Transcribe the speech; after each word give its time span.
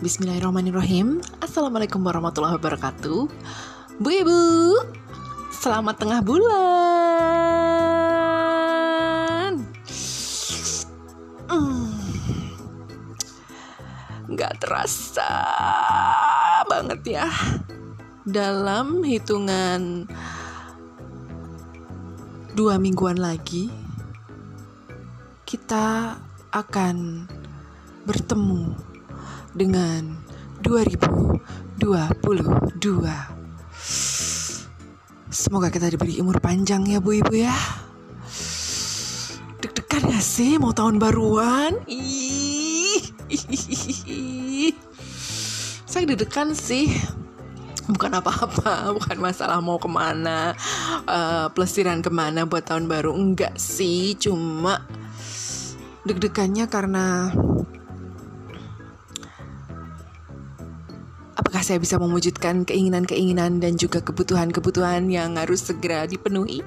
Bismillahirrahmanirrahim. 0.00 1.20
Assalamualaikum 1.44 2.00
warahmatullahi 2.00 2.56
wabarakatuh. 2.56 3.28
Bu 4.00 4.08
Ibu 4.08 4.40
Selamat 5.52 6.00
tengah 6.00 6.24
bulan. 6.24 6.80
Hmm. 11.52 11.92
Gak 14.32 14.56
terasa 14.64 15.28
banget 16.64 17.20
ya 17.20 17.28
Dalam 18.24 19.04
hitungan 19.04 20.08
Dua 22.56 22.80
mingguan 22.80 23.20
lagi 23.20 23.68
Kita 25.44 26.16
akan 26.56 27.28
bertemu 28.08 28.89
dengan 29.54 30.16
2022. 30.62 31.80
Semoga 35.30 35.70
kita 35.70 35.88
diberi 35.90 36.18
umur 36.20 36.42
panjang 36.42 36.84
ya 36.86 36.98
Bu 36.98 37.16
Ibu 37.18 37.34
ya. 37.34 37.54
Deg-degan 39.62 40.10
gak 40.10 40.24
sih 40.24 40.58
mau 40.58 40.74
tahun 40.74 40.98
baruan? 40.98 41.78
Ih, 41.86 43.02
Saya 45.90 46.04
deg-degan 46.06 46.54
sih 46.54 46.90
bukan 47.90 48.22
apa-apa, 48.22 48.74
bukan 48.96 49.18
masalah 49.18 49.58
mau 49.58 49.76
ke 49.76 49.90
mana, 49.90 50.54
uh, 51.10 51.50
pelesiran 51.50 52.00
ke 52.00 52.10
mana 52.10 52.46
buat 52.46 52.64
tahun 52.64 52.86
baru, 52.86 53.12
enggak 53.12 53.58
sih, 53.58 54.14
cuma 54.16 54.86
deg-degannya 56.06 56.70
karena 56.70 57.34
saya 61.70 61.78
bisa 61.78 62.02
mewujudkan 62.02 62.66
keinginan-keinginan 62.66 63.62
dan 63.62 63.78
juga 63.78 64.02
kebutuhan-kebutuhan 64.02 65.06
yang 65.06 65.38
harus 65.38 65.70
segera 65.70 66.02
dipenuhi 66.02 66.66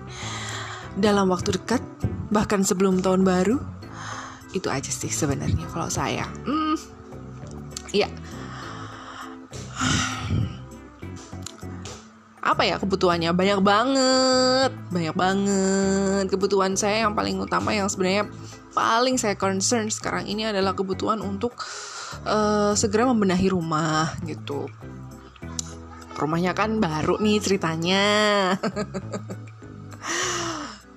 dalam 0.95 1.27
waktu 1.27 1.59
dekat, 1.59 1.83
bahkan 2.31 2.63
sebelum 2.63 3.03
tahun 3.03 3.27
baru? 3.27 3.59
Itu 4.55 4.71
aja 4.71 4.87
sih 4.87 5.11
sebenarnya 5.11 5.67
kalau 5.75 5.91
saya. 5.91 6.23
Hmm, 6.47 6.79
ya. 7.91 8.07
Apa 12.39 12.63
ya 12.63 12.79
kebutuhannya? 12.79 13.35
Banyak 13.35 13.59
banget, 13.59 14.71
banyak 14.87 15.15
banget. 15.19 16.25
Kebutuhan 16.31 16.79
saya 16.79 17.03
yang 17.03 17.11
paling 17.11 17.43
utama 17.43 17.75
yang 17.75 17.91
sebenarnya 17.91 18.31
paling 18.71 19.19
saya 19.19 19.35
concern 19.35 19.91
sekarang 19.91 20.31
ini 20.31 20.47
adalah 20.47 20.71
kebutuhan 20.71 21.19
untuk 21.19 21.59
uh, 22.25 22.73
segera 22.77 23.09
membenahi 23.09 23.47
rumah 23.49 24.13
gitu. 24.25 24.69
Rumahnya 26.13 26.53
kan 26.53 26.77
baru 26.77 27.17
nih 27.17 27.37
ceritanya. 27.41 28.05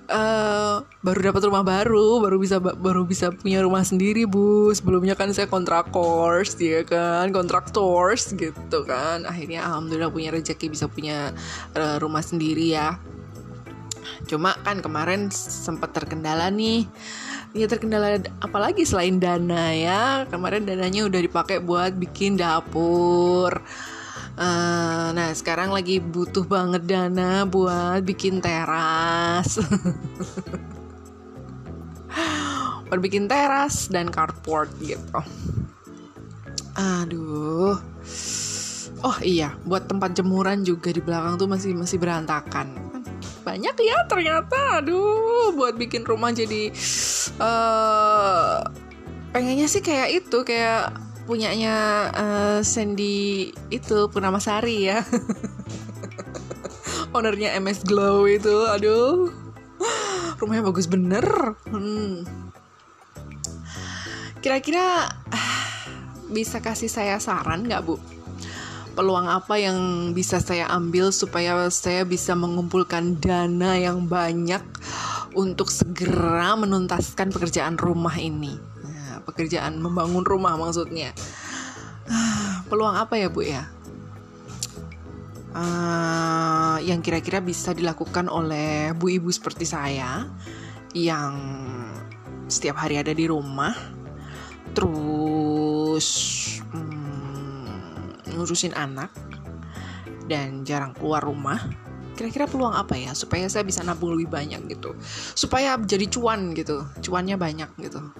Uh, 0.07 0.85
baru 1.05 1.19
dapat 1.33 1.41
rumah 1.49 1.65
baru 1.65 2.21
baru 2.23 2.37
bisa 2.39 2.61
baru 2.61 3.03
bisa 3.03 3.33
punya 3.33 3.65
rumah 3.65 3.81
sendiri 3.81 4.29
bu. 4.29 4.71
Sebelumnya 4.71 5.17
kan 5.17 5.33
saya 5.33 5.49
kontrak 5.49 5.89
course 5.89 6.55
ya 6.61 6.85
kan? 6.85 7.33
Kontraktors 7.33 8.31
gitu 8.37 8.85
kan? 8.85 9.25
Akhirnya 9.25 9.65
alhamdulillah 9.65 10.13
punya 10.13 10.29
rezeki 10.29 10.71
bisa 10.71 10.85
punya 10.85 11.33
uh, 11.73 11.97
rumah 11.97 12.21
sendiri 12.21 12.77
ya. 12.77 13.01
Cuma 14.29 14.55
kan 14.61 14.79
kemarin 14.85 15.33
sempat 15.33 15.91
terkendala 15.97 16.47
nih 16.53 16.85
ya 17.55 17.67
terkendala 17.67 18.19
apalagi 18.41 18.83
selain 18.83 19.19
dana 19.19 19.71
ya. 19.71 20.25
Kemarin 20.27 20.67
dananya 20.67 21.07
udah 21.07 21.21
dipakai 21.21 21.63
buat 21.63 21.95
bikin 21.95 22.39
dapur. 22.39 23.61
Uh, 24.37 25.09
nah 25.17 25.33
sekarang 25.33 25.73
lagi 25.73 25.97
butuh 25.97 26.45
banget 26.45 26.85
dana 26.85 27.43
buat 27.43 28.05
bikin 28.05 28.39
teras. 28.41 29.57
Buat 32.87 33.03
bikin 33.03 33.27
teras 33.27 33.91
dan 33.91 34.07
carport 34.07 34.71
gitu. 34.79 35.19
Aduh. 36.79 37.75
Oh 39.03 39.17
iya 39.21 39.53
buat 39.67 39.85
tempat 39.85 40.15
jemuran 40.15 40.63
juga 40.63 40.89
di 40.95 41.03
belakang 41.03 41.35
tuh 41.37 41.51
masih 41.51 41.75
masih 41.75 41.99
berantakan 41.99 42.86
banyak 43.47 43.75
ya 43.79 43.97
ternyata. 44.11 44.83
Aduh 44.83 45.55
buat 45.55 45.79
bikin 45.79 46.03
rumah 46.03 46.35
jadi 46.35 46.75
uh, 47.39 48.67
pengennya 49.31 49.71
sih 49.71 49.79
kayak 49.79 50.27
itu 50.27 50.43
kayak 50.43 50.91
punyanya 51.23 51.75
uh, 52.11 52.59
Sandy 52.59 53.55
itu 53.71 54.11
Purnama 54.11 54.43
Sari 54.43 54.91
ya. 54.91 54.99
Ownernya 57.15 57.55
MS 57.63 57.87
Glow 57.87 58.27
itu 58.27 58.67
aduh. 58.67 59.31
Rumahnya 60.37 60.63
bagus 60.67 60.91
bener. 60.91 61.55
Hmm. 61.71 62.27
kira-kira 64.37 65.09
uh, 65.33 65.57
bisa 66.29 66.61
kasih 66.61 66.87
saya 66.87 67.17
saran 67.17 67.65
nggak 67.65 67.83
bu 67.83 67.97
peluang 68.97 69.29
apa 69.29 69.61
yang 69.61 69.77
bisa 70.17 70.41
saya 70.41 70.65
ambil 70.73 71.13
supaya 71.13 71.69
saya 71.69 72.01
bisa 72.01 72.33
mengumpulkan 72.33 73.21
dana 73.21 73.77
yang 73.77 74.09
banyak 74.09 74.65
untuk 75.37 75.69
segera 75.69 76.57
menuntaskan 76.57 77.29
pekerjaan 77.29 77.77
rumah 77.77 78.17
ini. 78.17 78.57
Nah, 78.57 79.21
pekerjaan 79.21 79.77
membangun 79.77 80.25
rumah 80.25 80.57
maksudnya. 80.57 81.13
Ah, 82.09 82.65
peluang 82.65 82.97
apa 82.97 83.21
ya 83.21 83.29
Bu 83.29 83.45
ya? 83.45 83.69
Uh, 85.53 86.81
yang 86.81 87.05
kira-kira 87.05 87.37
bisa 87.37 87.73
dilakukan 87.73 88.29
oleh 88.29 88.93
bu 88.93 89.09
ibu 89.09 89.29
seperti 89.29 89.65
saya 89.65 90.25
yang 90.93 91.33
setiap 92.45 92.77
hari 92.77 93.01
ada 93.01 93.09
di 93.09 93.25
rumah 93.25 93.73
terus 94.77 96.07
ngurusin 98.37 98.77
anak 98.77 99.09
dan 100.29 100.63
jarang 100.63 100.93
keluar 100.93 101.25
rumah 101.25 101.59
kira-kira 102.17 102.49
peluang 102.49 102.73
apa 102.73 102.97
ya 102.97 103.13
supaya 103.13 103.45
saya 103.45 103.61
bisa 103.61 103.85
nabung 103.85 104.17
lebih 104.17 104.33
banyak 104.33 104.65
gitu 104.73 104.97
supaya 105.37 105.77
jadi 105.77 106.09
cuan 106.09 106.57
gitu 106.57 106.81
cuannya 107.05 107.37
banyak 107.37 107.69
gitu 107.77 108.01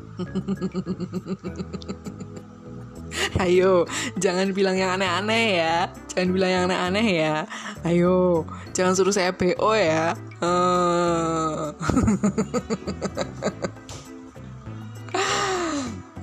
Ayo, 3.39 3.87
jangan 4.19 4.51
bilang 4.51 4.75
yang 4.77 4.99
aneh-aneh 4.99 5.57
ya. 5.63 5.89
Jangan 6.11 6.29
bilang 6.35 6.51
yang 6.51 6.63
aneh-aneh 6.69 7.07
ya. 7.17 7.47
Ayo, 7.87 8.43
jangan 8.75 8.93
suruh 8.93 9.15
saya 9.15 9.31
PO 9.31 9.71
ya. 9.73 10.13
Uh. 10.43 11.71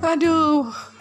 Aduh. 0.13 0.94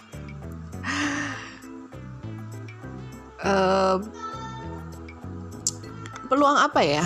Peluang 6.26 6.58
apa 6.58 6.80
ya? 6.80 7.04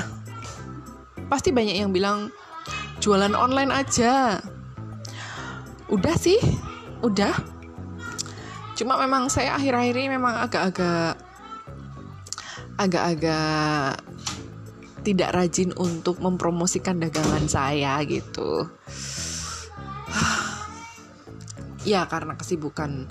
Pasti 1.29 1.53
banyak 1.53 1.77
yang 1.83 1.91
bilang 1.93 2.31
jualan 3.03 3.35
online 3.35 3.75
aja. 3.75 4.39
Udah 5.91 6.15
sih, 6.17 6.39
udah. 7.03 7.35
Cuma 8.79 8.95
memang 8.97 9.27
saya 9.27 9.59
akhir-akhir 9.59 9.95
ini 9.99 10.09
memang 10.15 10.39
agak-agak 10.39 11.19
agak-agak 12.79 13.99
tidak 15.03 15.35
rajin 15.35 15.75
untuk 15.75 16.23
mempromosikan 16.23 17.03
dagangan 17.03 17.51
saya 17.51 17.99
gitu. 18.07 18.71
ya 21.91 22.07
karena 22.07 22.39
kesibukan 22.39 23.11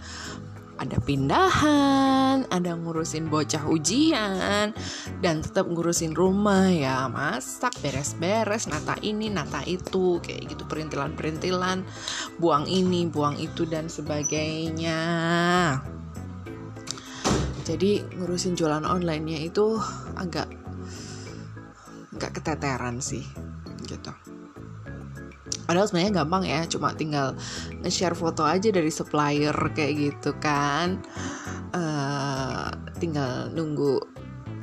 ada 0.77 0.97
pindahan, 1.01 2.45
ada 2.53 2.71
ngurusin 2.77 3.33
bocah 3.33 3.65
ujian, 3.65 4.71
dan 5.19 5.35
tetap 5.41 5.65
ngurusin 5.65 6.13
rumah 6.13 6.69
ya, 6.69 7.09
masak, 7.09 7.74
beres-beres, 7.81 8.69
nata 8.69 8.94
ini, 9.01 9.33
nata 9.33 9.65
itu, 9.65 10.21
kayak 10.21 10.53
gitu 10.53 10.63
perintilan-perintilan, 10.69 11.81
buang 12.38 12.69
ini, 12.69 13.09
buang 13.09 13.41
itu 13.41 13.65
dan 13.65 13.89
sebagainya. 13.89 15.01
Jadi 17.65 18.00
ngurusin 18.15 18.56
jualan 18.56 18.85
online-nya 18.85 19.44
itu 19.44 19.75
agak 20.15 20.47
agak 22.15 22.31
keteteran 22.38 23.01
sih, 23.01 23.25
gitu. 23.85 24.36
Padahal 25.67 25.85
sebenarnya 25.91 26.23
gampang 26.23 26.43
ya, 26.47 26.63
cuma 26.65 26.95
tinggal 26.95 27.35
nge-share 27.83 28.15
foto 28.15 28.47
aja 28.47 28.71
dari 28.71 28.87
supplier 28.87 29.53
kayak 29.75 29.93
gitu 29.99 30.31
kan. 30.39 31.03
Uh, 31.75 32.71
tinggal 33.03 33.51
nunggu 33.51 33.99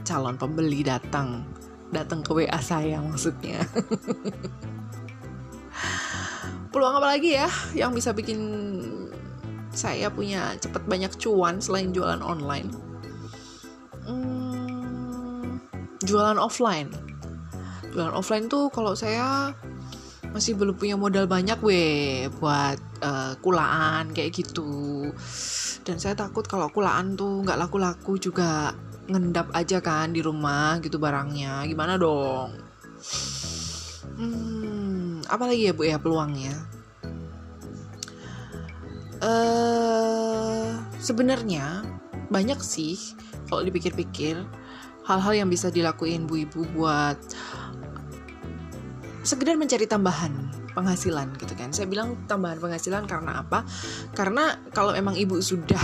calon 0.09 0.41
pembeli 0.41 0.81
datang, 0.81 1.45
datang 1.93 2.25
ke 2.25 2.33
WA 2.33 2.59
saya 2.65 3.05
maksudnya. 3.05 3.61
Peluang 6.73 6.99
apa 6.99 7.15
lagi 7.15 7.37
ya 7.39 7.47
yang 7.77 7.95
bisa 7.95 8.11
bikin 8.11 8.41
saya 9.75 10.07
punya 10.07 10.55
cepat 10.63 10.87
banyak 10.87 11.11
cuan 11.19 11.59
selain 11.59 11.91
jualan 11.91 12.23
online 12.23 12.71
hmm, 14.07 15.59
jualan 16.07 16.39
offline 16.39 16.89
jualan 17.91 18.15
offline 18.15 18.47
tuh 18.47 18.71
kalau 18.71 18.95
saya 18.95 19.51
masih 20.35 20.59
belum 20.59 20.75
punya 20.75 20.99
modal 20.99 21.31
banyak 21.31 21.63
weh 21.63 22.27
buat 22.43 22.79
uh, 23.01 23.39
kulaan 23.39 24.11
kayak 24.11 24.35
gitu. 24.35 25.09
Dan 25.87 26.03
saya 26.03 26.19
takut 26.19 26.43
kalau 26.51 26.67
kulaan 26.75 27.15
tuh 27.15 27.47
nggak 27.47 27.57
laku-laku 27.57 28.19
juga 28.19 28.75
ngendap 29.07 29.55
aja 29.55 29.79
kan 29.79 30.11
di 30.11 30.19
rumah 30.19 30.83
gitu 30.83 30.99
barangnya. 30.99 31.63
Gimana 31.71 31.95
dong? 31.95 32.51
Hmm 34.19 34.95
apalagi 35.29 35.71
ya 35.71 35.73
bu 35.75 35.83
ya 35.87 35.97
peluangnya? 35.97 36.55
Uh, 39.25 40.77
sebenarnya 41.01 41.87
banyak 42.29 42.61
sih 42.61 42.99
kalau 43.49 43.65
dipikir-pikir 43.65 44.37
hal-hal 45.05 45.33
yang 45.33 45.49
bisa 45.49 45.73
dilakuin 45.73 46.29
bu 46.29 46.45
ibu 46.45 46.67
buat 46.77 47.17
sekedar 49.25 49.57
mencari 49.57 49.89
tambahan 49.89 50.53
penghasilan 50.77 51.33
gitu 51.41 51.57
kan. 51.57 51.73
Saya 51.73 51.89
bilang 51.89 52.29
tambahan 52.29 52.61
penghasilan 52.61 53.09
karena 53.09 53.41
apa? 53.41 53.65
Karena 54.13 54.61
kalau 54.71 54.93
emang 54.93 55.17
ibu 55.17 55.41
sudah 55.41 55.81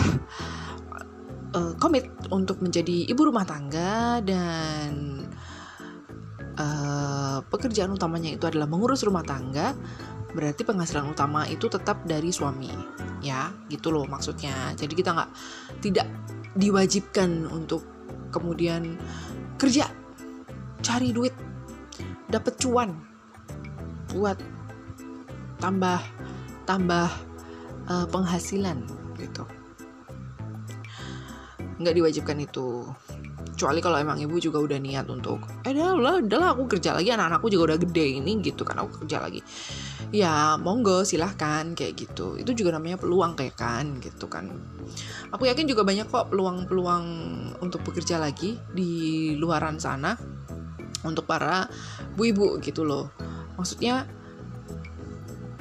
uh, 1.56 1.72
komit 1.80 2.12
untuk 2.28 2.60
menjadi 2.60 3.08
ibu 3.08 3.22
rumah 3.24 3.48
tangga 3.48 4.20
dan 4.20 5.24
uh, 6.60 7.40
pekerjaan 7.48 7.90
utamanya 7.96 8.30
itu 8.34 8.44
adalah 8.44 8.68
mengurus 8.68 9.02
rumah 9.02 9.24
tangga, 9.24 9.72
berarti 10.36 10.62
penghasilan 10.62 11.08
utama 11.10 11.48
itu 11.48 11.66
tetap 11.66 12.04
dari 12.04 12.30
suami, 12.30 12.70
ya, 13.24 13.50
gitu 13.72 13.90
loh 13.90 14.04
maksudnya. 14.04 14.76
Jadi 14.76 14.92
kita 14.94 15.16
nggak 15.16 15.30
tidak 15.80 16.06
diwajibkan 16.54 17.48
untuk 17.48 17.82
kemudian 18.30 18.98
kerja, 19.58 19.86
cari 20.82 21.10
duit, 21.10 21.34
dapat 22.30 22.54
cuan, 22.58 23.09
buat 24.14 24.38
tambah 25.60 26.00
tambah 26.64 27.08
uh, 27.86 28.06
penghasilan 28.08 28.82
gitu. 29.20 29.44
Nggak 31.80 31.94
diwajibkan 31.96 32.38
itu. 32.40 32.86
Kecuali 33.60 33.84
kalau 33.84 34.00
emang 34.00 34.16
ibu 34.16 34.40
juga 34.40 34.56
udah 34.56 34.80
niat 34.80 35.04
untuk 35.12 35.44
eh 35.68 35.76
dah 35.76 35.92
lah 35.92 36.16
udah 36.24 36.38
lah 36.40 36.50
aku 36.56 36.64
kerja 36.64 36.96
lagi 36.96 37.12
anak-anakku 37.12 37.52
juga 37.52 37.76
udah 37.76 37.78
gede 37.84 38.16
ini 38.16 38.40
gitu 38.40 38.64
kan 38.64 38.80
aku 38.80 39.04
kerja 39.04 39.20
lagi. 39.20 39.44
Ya 40.10 40.56
monggo 40.56 41.04
silahkan 41.04 41.76
kayak 41.76 41.92
gitu. 42.00 42.40
Itu 42.40 42.56
juga 42.56 42.80
namanya 42.80 42.96
peluang 42.96 43.36
kayak 43.36 43.60
kan 43.60 44.00
gitu 44.00 44.32
kan. 44.32 44.48
Aku 45.36 45.44
yakin 45.44 45.68
juga 45.68 45.84
banyak 45.84 46.08
kok 46.08 46.32
peluang-peluang 46.32 47.04
untuk 47.60 47.84
bekerja 47.84 48.16
lagi 48.16 48.56
di 48.72 49.36
luaran 49.36 49.76
sana 49.76 50.16
untuk 51.04 51.28
para 51.28 51.68
bu 52.16 52.32
ibu 52.32 52.48
gitu 52.64 52.84
loh 52.84 53.12
maksudnya 53.60 54.08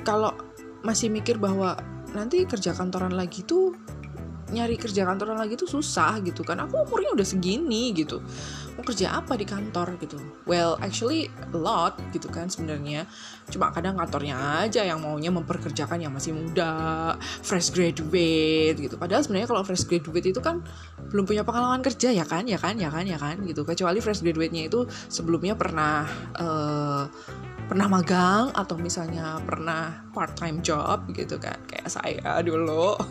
kalau 0.08 0.32
masih 0.80 1.12
mikir 1.12 1.36
bahwa 1.36 1.76
nanti 2.16 2.48
kerja 2.48 2.72
kantoran 2.72 3.14
lagi 3.14 3.44
tuh 3.44 3.76
nyari 4.50 4.82
kerja 4.82 5.06
kantoran 5.06 5.38
lagi 5.38 5.54
tuh 5.54 5.70
susah 5.70 6.18
gitu 6.26 6.42
kan. 6.42 6.58
Aku 6.66 6.82
umurnya 6.82 7.14
udah 7.14 7.28
segini 7.28 7.94
gitu. 7.94 8.18
Mau 8.74 8.82
kerja 8.82 9.22
apa 9.22 9.38
di 9.38 9.46
kantor 9.46 10.00
gitu? 10.02 10.18
Well 10.50 10.74
actually 10.82 11.30
a 11.30 11.50
lot 11.54 12.02
gitu 12.10 12.28
kan 12.34 12.50
sebenarnya. 12.50 13.06
Cuma 13.54 13.70
kadang 13.70 13.98
kantornya 13.98 14.66
aja 14.66 14.82
yang 14.82 15.06
maunya 15.06 15.30
memperkerjakan 15.30 16.02
yang 16.02 16.14
masih 16.14 16.34
muda 16.34 17.14
fresh 17.46 17.70
graduate 17.70 18.78
gitu. 18.82 18.98
Padahal 18.98 19.22
sebenarnya 19.22 19.50
kalau 19.54 19.62
fresh 19.62 19.86
graduate 19.86 20.34
itu 20.34 20.42
kan 20.42 20.66
belum 21.14 21.30
punya 21.30 21.46
pengalaman 21.46 21.86
kerja 21.86 22.10
ya 22.10 22.26
kan? 22.26 22.50
Ya 22.50 22.58
kan? 22.58 22.82
Ya 22.82 22.90
kan? 22.90 23.06
Ya 23.06 23.22
kan? 23.22 23.46
Gitu. 23.46 23.62
Kecuali 23.62 24.02
fresh 24.02 24.26
graduate-nya 24.26 24.66
itu 24.66 24.90
sebelumnya 25.14 25.54
pernah 25.54 26.10
uh, 26.42 27.06
pernah 27.70 27.86
magang 27.86 28.50
atau 28.58 28.74
misalnya 28.82 29.38
pernah 29.46 30.10
part 30.10 30.34
time 30.34 30.66
job 30.66 31.06
gitu 31.14 31.38
kan 31.38 31.62
kayak 31.70 31.86
saya 31.86 32.42
dulu. 32.42 32.98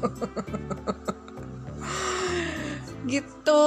Gitu. 3.09 3.65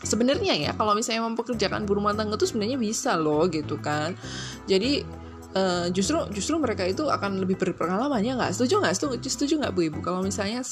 Sebenarnya 0.00 0.56
ya 0.56 0.72
kalau 0.72 0.96
misalnya 0.96 1.28
mempekerjakan 1.28 1.84
ibu 1.84 2.00
rumah 2.00 2.16
tangga 2.16 2.40
tuh 2.40 2.48
sebenarnya 2.48 2.80
bisa 2.80 3.12
loh 3.20 3.44
gitu 3.52 3.76
kan. 3.76 4.16
Jadi 4.64 5.04
uh, 5.52 5.92
justru 5.92 6.16
justru 6.32 6.56
mereka 6.56 6.88
itu 6.88 7.04
akan 7.08 7.40
lebih 7.44 7.60
berpengalaman 7.60 8.24
ya 8.24 8.36
nggak? 8.40 8.56
Setuju 8.56 8.80
nggak? 8.84 8.94
Setuju 8.96 9.28
setuju 9.28 9.52
nggak 9.60 9.72
bu 9.76 9.80
ibu? 9.92 9.98
Kalau 10.00 10.24
misalnya 10.24 10.64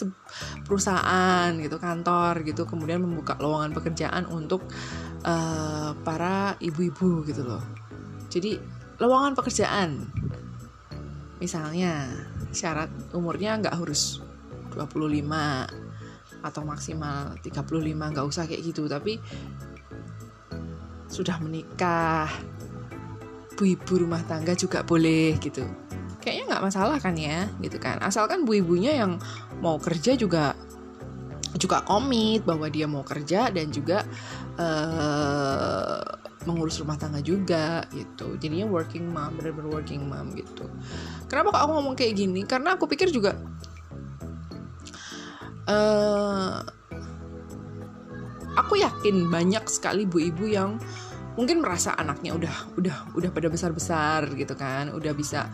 perusahaan 0.65 1.53
gitu 1.61 1.76
kantor 1.76 2.44
gitu 2.49 2.65
kemudian 2.65 3.05
membuka 3.05 3.37
lowongan 3.37 3.76
pekerjaan 3.76 4.25
untuk 4.29 4.65
uh, 5.25 5.93
para 6.05 6.56
ibu-ibu 6.61 7.25
gitu 7.29 7.44
loh 7.44 7.81
jadi 8.32 8.56
lowongan 8.96 9.37
pekerjaan. 9.37 10.08
Misalnya 11.37 12.08
syarat 12.49 12.88
umurnya 13.12 13.61
nggak 13.61 13.76
harus 13.76 14.25
25 14.73 15.29
atau 16.43 16.62
maksimal 16.64 17.37
35 17.44 17.52
nggak 17.93 18.26
usah 18.26 18.49
kayak 18.49 18.62
gitu. 18.73 18.88
Tapi 18.88 19.20
sudah 21.12 21.37
menikah 21.44 22.32
bu 23.52 23.69
ibu 23.69 23.93
rumah 24.00 24.25
tangga 24.25 24.56
juga 24.56 24.81
boleh 24.81 25.37
gitu. 25.37 25.61
Kayaknya 26.25 26.56
nggak 26.56 26.64
masalah 26.64 26.96
kan 26.96 27.12
ya 27.20 27.52
gitu 27.61 27.76
kan. 27.76 28.00
Asalkan 28.00 28.49
bu 28.49 28.56
ibunya 28.56 28.96
yang 28.96 29.20
mau 29.61 29.76
kerja 29.76 30.17
juga 30.17 30.56
juga 31.61 31.84
komit 31.84 32.49
bahwa 32.49 32.64
dia 32.73 32.88
mau 32.88 33.05
kerja 33.05 33.52
dan 33.52 33.69
juga 33.69 34.08
uh, 34.56 36.21
mengurus 36.44 36.79
rumah 36.83 36.99
tangga 36.99 37.21
juga 37.23 37.87
gitu. 37.91 38.37
Jadinya 38.39 38.67
working 38.69 39.11
mom 39.11 39.39
bener-bener 39.39 39.71
working 39.71 40.06
mom 40.06 40.35
gitu. 40.37 40.69
Kenapa 41.27 41.55
kok 41.55 41.61
aku 41.67 41.73
ngomong 41.79 41.94
kayak 41.97 42.15
gini? 42.19 42.43
Karena 42.47 42.77
aku 42.77 42.87
pikir 42.91 43.09
juga 43.11 43.39
uh, 45.69 46.62
aku 48.59 48.81
yakin 48.81 49.31
banyak 49.31 49.65
sekali 49.71 50.05
ibu-ibu 50.05 50.44
yang 50.49 50.81
mungkin 51.32 51.64
merasa 51.64 51.96
anaknya 51.96 52.37
udah 52.37 52.55
udah 52.76 52.96
udah 53.17 53.31
pada 53.32 53.49
besar 53.49 53.73
besar 53.73 54.29
gitu 54.37 54.52
kan. 54.52 54.93
Udah 54.93 55.12
bisa 55.17 55.49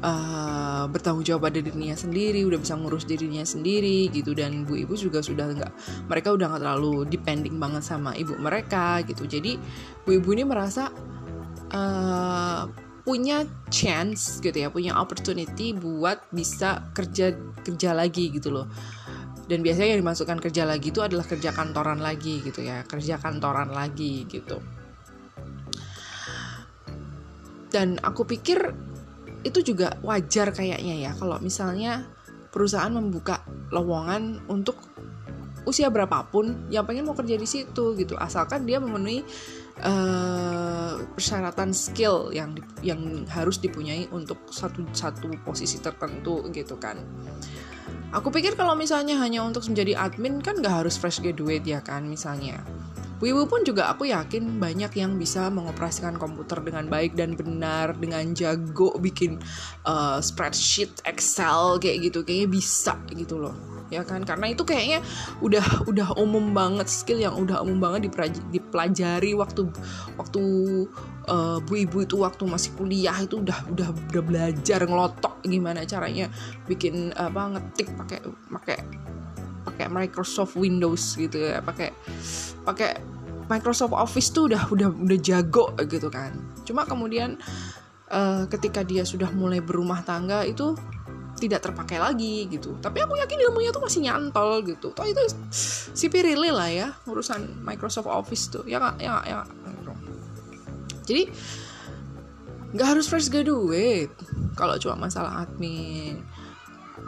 uh, 0.00 0.88
bertanggung 0.88 1.24
jawab 1.24 1.52
pada 1.52 1.60
dirinya 1.60 1.96
sendiri 1.96 2.44
udah 2.48 2.58
bisa 2.60 2.74
ngurus 2.76 3.04
dirinya 3.04 3.44
sendiri 3.44 4.08
gitu. 4.08 4.32
Dan 4.32 4.64
bu 4.64 4.80
ibu 4.80 4.96
juga 4.96 5.20
sudah 5.20 5.52
nggak 5.52 5.72
mereka 6.08 6.32
udah 6.32 6.46
nggak 6.54 6.62
terlalu 6.64 6.94
depending 7.08 7.56
banget 7.60 7.84
sama 7.84 8.16
ibu 8.16 8.36
mereka 8.40 9.04
gitu. 9.04 9.28
Jadi 9.28 9.60
bu 10.04 10.16
ibu 10.16 10.28
ini 10.32 10.44
merasa 10.48 10.88
uh, 11.72 12.64
punya 13.04 13.44
chance 13.72 14.36
gitu 14.44 14.52
ya 14.52 14.68
punya 14.68 14.92
opportunity 15.00 15.72
buat 15.72 16.28
bisa 16.28 16.92
kerja 16.92 17.32
kerja 17.64 17.92
lagi 17.92 18.32
gitu 18.32 18.52
loh. 18.52 18.68
Dan 19.48 19.64
biasanya 19.64 19.96
yang 19.96 20.04
dimasukkan 20.04 20.44
kerja 20.44 20.68
lagi 20.68 20.92
itu 20.92 21.00
adalah 21.00 21.24
kerja 21.24 21.56
kantoran 21.56 22.04
lagi 22.04 22.44
gitu 22.44 22.60
ya 22.60 22.84
kerja 22.84 23.16
kantoran 23.16 23.72
lagi 23.72 24.28
gitu 24.28 24.60
dan 27.68 28.00
aku 28.00 28.24
pikir 28.24 28.74
itu 29.46 29.62
juga 29.62 29.94
wajar 30.02 30.50
kayaknya 30.50 31.08
ya 31.08 31.10
kalau 31.14 31.38
misalnya 31.38 32.04
perusahaan 32.50 32.90
membuka 32.90 33.44
lowongan 33.70 34.42
untuk 34.50 34.76
usia 35.68 35.92
berapapun 35.92 36.68
yang 36.72 36.88
pengen 36.88 37.04
mau 37.04 37.12
kerja 37.12 37.36
di 37.36 37.44
situ 37.44 37.92
gitu. 38.00 38.16
Asalkan 38.16 38.64
dia 38.64 38.80
memenuhi 38.80 39.20
uh, 39.84 40.96
persyaratan 41.12 41.76
skill 41.76 42.32
yang 42.32 42.56
yang 42.80 43.28
harus 43.28 43.60
dipunyai 43.60 44.08
untuk 44.08 44.48
satu 44.48 44.88
satu 44.96 45.28
posisi 45.44 45.76
tertentu 45.84 46.48
gitu 46.56 46.80
kan. 46.80 46.96
Aku 48.08 48.32
pikir 48.32 48.56
kalau 48.56 48.72
misalnya 48.72 49.20
hanya 49.20 49.44
untuk 49.44 49.68
menjadi 49.68 50.00
admin 50.00 50.40
kan 50.40 50.56
nggak 50.56 50.84
harus 50.84 50.96
fresh 50.96 51.20
graduate 51.20 51.68
ya 51.68 51.84
kan 51.84 52.08
misalnya 52.08 52.64
Wiwu 53.18 53.50
pun 53.50 53.66
juga 53.66 53.90
aku 53.90 54.06
yakin 54.06 54.62
banyak 54.62 54.94
yang 54.94 55.18
bisa 55.18 55.50
mengoperasikan 55.50 56.14
komputer 56.14 56.62
dengan 56.62 56.86
baik 56.86 57.18
dan 57.18 57.34
benar 57.34 57.98
dengan 57.98 58.30
jago 58.30 58.94
bikin 59.02 59.42
uh, 59.82 60.22
spreadsheet 60.22 61.02
Excel 61.02 61.82
kayak 61.82 62.10
gitu. 62.10 62.22
Kayaknya 62.22 62.48
bisa 62.48 62.94
gitu 63.10 63.42
loh. 63.42 63.54
Ya 63.90 64.06
kan? 64.06 64.22
Karena 64.22 64.52
itu 64.52 64.62
kayaknya 64.62 65.02
udah 65.42 65.88
udah 65.90 66.08
umum 66.20 66.54
banget 66.54 66.86
skill 66.86 67.18
yang 67.18 67.34
udah 67.34 67.64
umum 67.64 67.82
banget 67.82 68.12
dipelajari 68.54 69.34
waktu 69.34 69.66
waktu 70.14 70.42
uh, 71.28 71.58
bu 71.62 71.72
ibu 71.74 72.04
itu 72.04 72.16
waktu 72.20 72.44
masih 72.48 72.70
kuliah 72.74 73.16
itu 73.20 73.40
udah 73.40 73.58
udah 73.70 73.88
udah 73.92 74.22
belajar 74.24 74.80
ngelotok 74.84 75.44
gimana 75.44 75.84
caranya 75.84 76.32
bikin 76.66 77.12
apa 77.14 77.56
ngetik 77.56 77.88
pakai 77.96 78.18
pakai 78.52 78.78
pakai 79.68 79.86
Microsoft 79.92 80.56
Windows 80.56 81.14
gitu 81.20 81.36
ya 81.36 81.60
pakai 81.60 81.92
pakai 82.64 83.18
Microsoft 83.48 83.96
Office 83.96 84.28
tuh 84.30 84.52
udah 84.52 84.68
udah 84.68 84.88
udah 84.92 85.18
jago 85.18 85.72
gitu 85.88 86.12
kan. 86.12 86.36
Cuma 86.68 86.84
kemudian 86.84 87.40
uh, 88.12 88.44
ketika 88.52 88.84
dia 88.84 89.02
sudah 89.08 89.32
mulai 89.32 89.64
berumah 89.64 90.04
tangga 90.04 90.44
itu 90.44 90.76
tidak 91.40 91.64
terpakai 91.64 91.96
lagi 91.96 92.44
gitu. 92.52 92.76
Tapi 92.78 93.00
aku 93.00 93.16
yakin 93.16 93.40
ilmunya 93.48 93.72
tuh 93.72 93.80
masih 93.80 94.04
nyantol 94.04 94.60
gitu. 94.68 94.92
Toh 94.92 95.06
itu 95.08 95.22
si 95.50 96.12
Pirili 96.12 96.52
lah 96.52 96.68
ya 96.68 96.88
urusan 97.08 97.64
Microsoft 97.64 98.10
Office 98.12 98.52
tuh. 98.52 98.64
Ya 98.68 98.76
nggak 98.78 98.96
ya 99.00 99.10
nggak 99.16 99.26
ya 99.26 99.36
gak. 99.40 99.48
jadi 101.08 101.22
nggak 102.76 102.88
harus 102.92 103.08
fresh 103.08 103.32
graduate. 103.32 104.12
Kalau 104.60 104.76
cuma 104.76 105.08
masalah 105.08 105.48
admin 105.48 106.20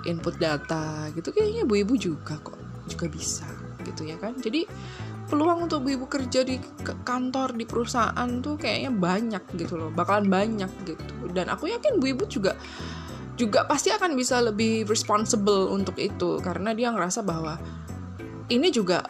input 0.08 0.36
data 0.40 1.08
gitu 1.12 1.32
kayaknya 1.34 1.68
ibu-ibu 1.68 1.94
juga 1.96 2.40
kok 2.40 2.56
juga 2.88 3.06
bisa 3.06 3.46
gitu 3.84 4.04
ya 4.06 4.16
kan. 4.20 4.36
Jadi 4.36 4.66
peluang 5.30 5.70
untuk 5.70 5.86
ibu-ibu 5.86 6.10
kerja 6.10 6.42
di 6.42 6.58
kantor 7.06 7.54
di 7.54 7.64
perusahaan 7.64 8.28
tuh 8.42 8.58
kayaknya 8.58 8.90
banyak 8.90 9.44
gitu 9.54 9.78
loh 9.78 9.90
bakalan 9.94 10.26
banyak 10.26 10.70
gitu. 10.84 11.30
Dan 11.30 11.48
aku 11.52 11.70
yakin 11.70 12.02
ibu-ibu 12.02 12.26
juga 12.26 12.58
juga 13.38 13.64
pasti 13.64 13.88
akan 13.88 14.12
bisa 14.18 14.42
lebih 14.44 14.84
responsible 14.84 15.72
untuk 15.72 15.96
itu 15.96 16.42
karena 16.44 16.76
dia 16.76 16.92
ngerasa 16.92 17.24
bahwa 17.24 17.56
ini 18.52 18.68
juga 18.68 19.00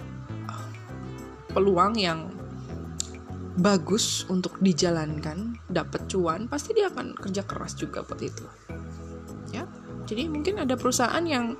peluang 1.50 1.98
yang 1.98 2.30
bagus 3.58 4.22
untuk 4.30 4.62
dijalankan 4.62 5.58
dapat 5.66 6.06
cuan 6.06 6.46
pasti 6.46 6.78
dia 6.78 6.86
akan 6.86 7.18
kerja 7.18 7.42
keras 7.42 7.74
juga 7.74 8.06
buat 8.06 8.22
itu 8.22 8.46
jadi 10.08 10.28
mungkin 10.28 10.62
ada 10.62 10.76
perusahaan 10.76 11.24
yang 11.24 11.56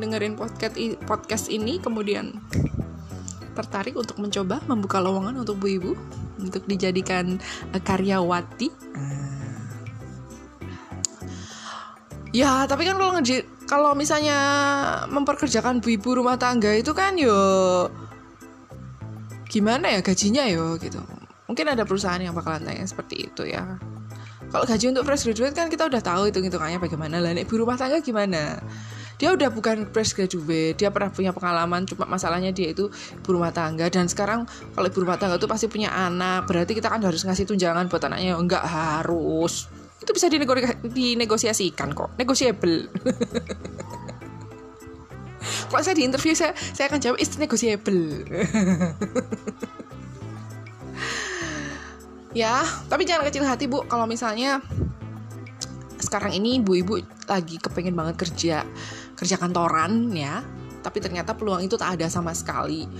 dengerin 0.00 0.34
podcast 0.34 0.76
podcast 1.04 1.46
ini 1.52 1.78
kemudian 1.78 2.40
tertarik 3.52 3.92
untuk 3.94 4.16
mencoba 4.16 4.64
membuka 4.64 4.98
lowongan 4.98 5.44
untuk 5.44 5.60
bu 5.60 5.66
ibu 5.68 5.92
untuk 6.40 6.64
dijadikan 6.64 7.36
karyawati 7.72 8.72
Ya, 12.32 12.64
tapi 12.64 12.88
kan 12.88 12.96
kalau 12.96 13.12
ngeji 13.20 13.44
kalau 13.68 13.92
misalnya 13.92 14.40
memperkerjakan 15.12 15.84
bu 15.84 16.00
ibu 16.00 16.16
rumah 16.16 16.40
tangga 16.40 16.72
itu 16.72 16.96
kan 16.96 17.12
yo 17.20 17.36
gimana 19.52 19.92
ya 19.92 20.00
gajinya 20.00 20.48
yo 20.48 20.80
gitu. 20.80 20.96
Mungkin 21.44 21.76
ada 21.76 21.84
perusahaan 21.84 22.24
yang 22.24 22.32
bakalan 22.32 22.64
tanya 22.64 22.88
seperti 22.88 23.28
itu 23.28 23.44
ya. 23.44 23.76
Kalau 24.52 24.68
gaji 24.68 24.92
untuk 24.92 25.08
fresh 25.08 25.24
graduate 25.24 25.56
kan 25.56 25.72
kita 25.72 25.88
udah 25.88 26.04
tahu 26.04 26.28
itu 26.28 26.44
hitungannya 26.44 26.76
bagaimana 26.76 27.24
lah. 27.24 27.32
Ibu 27.32 27.64
rumah 27.64 27.80
tangga 27.80 28.04
gimana? 28.04 28.60
Dia 29.16 29.32
udah 29.32 29.48
bukan 29.48 29.88
fresh 29.88 30.12
graduate, 30.12 30.76
dia 30.76 30.92
pernah 30.92 31.08
punya 31.08 31.32
pengalaman, 31.32 31.88
cuma 31.88 32.04
masalahnya 32.10 32.50
dia 32.50 32.74
itu 32.74 32.90
ibu 32.90 33.38
rumah 33.38 33.54
tangga 33.54 33.86
dan 33.86 34.10
sekarang 34.10 34.50
kalau 34.74 34.90
ibu 34.90 34.98
rumah 34.98 35.16
tangga 35.16 35.38
itu 35.38 35.46
pasti 35.46 35.70
punya 35.70 35.94
anak, 35.94 36.50
berarti 36.50 36.74
kita 36.74 36.90
kan 36.90 37.00
harus 37.00 37.22
ngasih 37.22 37.48
tunjangan 37.48 37.86
buat 37.86 38.02
anaknya. 38.02 38.34
Enggak 38.34 38.66
harus 38.66 39.70
itu 40.02 40.10
bisa 40.10 40.26
dinegosiasikan 40.82 41.94
kok 41.94 42.10
negotiable 42.18 42.82
kalau 45.70 45.82
saya 45.82 45.94
di 45.94 46.04
interview 46.04 46.34
saya 46.34 46.52
saya 46.74 46.90
akan 46.90 46.98
jawab 46.98 47.16
it's 47.22 47.38
negotiable 47.38 48.02
ya 52.32 52.64
tapi 52.88 53.04
jangan 53.04 53.28
kecil 53.28 53.44
hati 53.44 53.68
bu. 53.68 53.84
Kalau 53.88 54.04
misalnya 54.08 54.60
sekarang 56.00 56.34
ini 56.34 56.60
ibu-ibu 56.60 57.00
lagi 57.30 57.56
kepengen 57.56 57.96
banget 57.96 58.16
kerja 58.20 58.56
kerja 59.16 59.36
kantoran 59.38 60.10
ya. 60.12 60.42
Tapi 60.82 60.98
ternyata 60.98 61.38
peluang 61.38 61.62
itu 61.62 61.78
tak 61.78 62.00
ada 62.00 62.10
sama 62.10 62.34
sekali. 62.34 62.90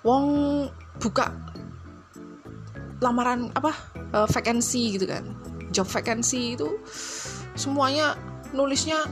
Wong 0.00 0.26
buka 0.96 1.28
lamaran 3.04 3.52
apa 3.52 3.76
uh, 4.16 4.28
vacancy 4.30 4.96
gitu 4.96 5.04
kan. 5.04 5.36
Job 5.68 5.84
vacancy 5.84 6.56
itu 6.56 6.80
semuanya 7.58 8.16
nulisnya 8.56 9.04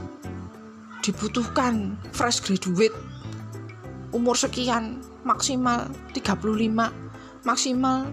dibutuhkan 1.05 2.01
fresh 2.09 2.41
graduate 2.41 2.95
umur 4.09 4.33
sekian 4.33 5.03
maksimal 5.21 5.85
35 6.17 7.45
maksimal 7.45 8.09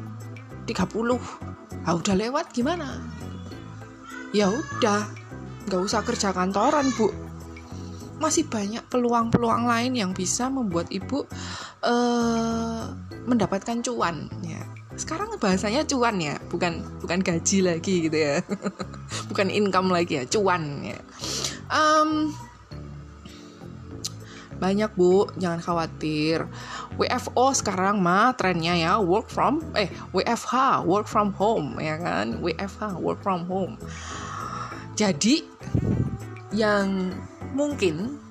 30 0.67 1.83
ah 1.83 1.95
udah 1.99 2.15
lewat 2.15 2.55
gimana? 2.55 3.01
Ya 4.31 4.49
udah 4.49 5.05
nggak 5.67 5.83
usah 5.83 6.01
kerja 6.07 6.31
kantoran 6.31 6.89
bu. 6.95 7.11
Masih 8.23 8.47
banyak 8.47 8.87
peluang-peluang 8.87 9.67
lain 9.67 9.99
yang 9.99 10.11
bisa 10.15 10.47
membuat 10.47 10.87
ibu 10.95 11.27
uh, 11.83 12.87
mendapatkan 13.27 13.83
cuan 13.83 14.31
ya. 14.47 14.63
Sekarang 14.95 15.35
bahasanya 15.43 15.83
cuan 15.89 16.23
ya. 16.23 16.39
Bukan 16.47 17.03
bukan 17.03 17.19
gaji 17.19 17.67
lagi 17.67 18.07
gitu 18.07 18.19
ya. 18.19 18.39
Bukan 19.31 19.49
income 19.51 19.91
lagi 19.91 20.23
ya 20.23 20.25
cuan 20.29 20.87
ya. 20.87 20.99
Um, 21.73 22.31
banyak 24.63 24.95
bu. 24.95 25.27
Jangan 25.35 25.59
khawatir. 25.59 26.47
WFO 26.95 27.51
sekarang 27.51 27.99
mah 27.99 28.39
trennya 28.39 28.79
ya 28.79 29.03
work 29.03 29.27
from 29.27 29.59
eh 29.75 29.91
WFH 30.15 30.87
work 30.87 31.11
from 31.11 31.35
home 31.35 31.83
ya 31.83 31.99
kan? 31.99 32.39
WFH 32.39 33.03
work 33.03 33.19
from 33.27 33.51
home. 33.51 33.75
Jadi 34.95 35.43
yang 36.55 37.11
mungkin 37.59 38.23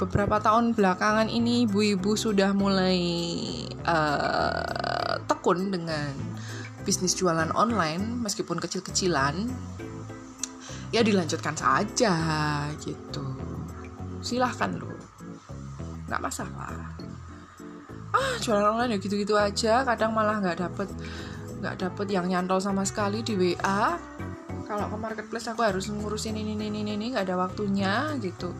beberapa 0.00 0.40
tahun 0.40 0.72
belakangan 0.72 1.28
ini 1.28 1.68
ibu-ibu 1.68 2.16
sudah 2.16 2.56
mulai 2.56 2.98
uh, 3.84 5.20
tekun 5.28 5.68
dengan 5.68 6.16
bisnis 6.88 7.12
jualan 7.12 7.52
online 7.52 8.24
meskipun 8.24 8.56
kecil-kecilan 8.56 9.44
ya 10.90 11.04
dilanjutkan 11.04 11.52
saja 11.52 12.16
gitu. 12.80 13.24
Silahkan 14.24 14.72
loh 14.80 14.89
nggak 16.10 16.22
masalah. 16.26 16.90
Ah 18.10 18.34
jualan 18.42 18.74
online 18.74 18.98
ya 18.98 18.98
gitu-gitu 18.98 19.38
aja. 19.38 19.86
Kadang 19.86 20.10
malah 20.10 20.42
nggak 20.42 20.58
dapet 20.58 20.90
nggak 21.62 21.76
dapet 21.86 22.06
yang 22.10 22.26
nyantol 22.26 22.58
sama 22.58 22.82
sekali 22.82 23.22
di 23.22 23.38
WA 23.38 23.94
kalau 24.70 24.86
ke 24.86 24.96
marketplace 25.02 25.50
aku 25.50 25.66
harus 25.66 25.90
ngurusin 25.90 26.38
ini 26.38 26.54
ini 26.54 26.70
ini 26.70 26.94
ini 26.94 27.06
nggak 27.10 27.26
ada 27.26 27.36
waktunya 27.38 28.14
gitu. 28.22 28.54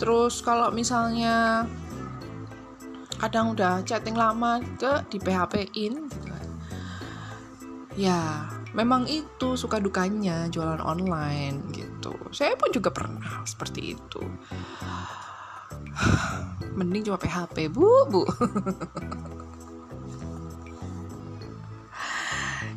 Terus 0.00 0.40
kalau 0.40 0.72
misalnya 0.72 1.68
kadang 3.20 3.52
udah 3.52 3.84
chatting 3.84 4.16
lama 4.16 4.64
ke 4.80 5.04
di 5.12 5.20
PHP 5.20 5.76
in 5.76 6.08
gitu 6.08 6.26
kan. 6.26 6.48
ya 7.94 8.48
memang 8.72 9.04
itu 9.04 9.52
suka 9.54 9.76
dukanya 9.76 10.48
jualan 10.48 10.80
online 10.80 11.68
gitu. 11.76 12.16
Saya 12.32 12.56
pun 12.56 12.72
juga 12.72 12.88
pernah 12.88 13.44
seperti 13.44 13.92
itu 13.92 14.24
mending 16.78 17.04
cuma 17.08 17.18
PHP 17.20 17.68
bu 17.72 17.88
bu. 18.08 18.22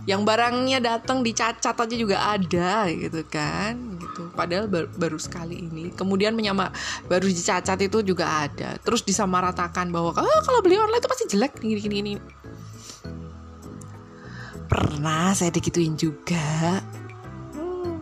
Yang 0.06 0.22
barangnya 0.22 0.78
datang 0.86 1.25
dicacat 1.25 1.74
aja 1.74 1.96
juga 1.98 2.22
ada 2.22 2.86
gitu 2.94 3.25
kan 3.25 3.98
gitu. 3.98 4.30
Padahal 4.38 4.70
baru, 4.70 4.88
baru 4.94 5.18
sekali 5.18 5.66
ini. 5.66 5.90
Kemudian 5.90 6.38
menyama 6.38 6.70
baru 7.10 7.25
dicacat 7.25 7.82
itu 7.82 8.06
juga 8.06 8.46
ada. 8.46 8.78
Terus 8.86 9.02
disamaratakan 9.02 9.90
bahwa 9.90 10.14
oh, 10.14 10.42
kalau 10.46 10.62
beli 10.62 10.78
online 10.78 11.02
itu 11.02 11.10
pasti 11.10 11.25
jelek 11.34 11.58
gini 11.58 11.82
gini 11.82 11.96
gini. 12.06 12.14
Pernah 14.70 15.34
saya 15.34 15.50
digituin 15.50 15.98
juga. 15.98 16.78
Hmm. 17.58 17.98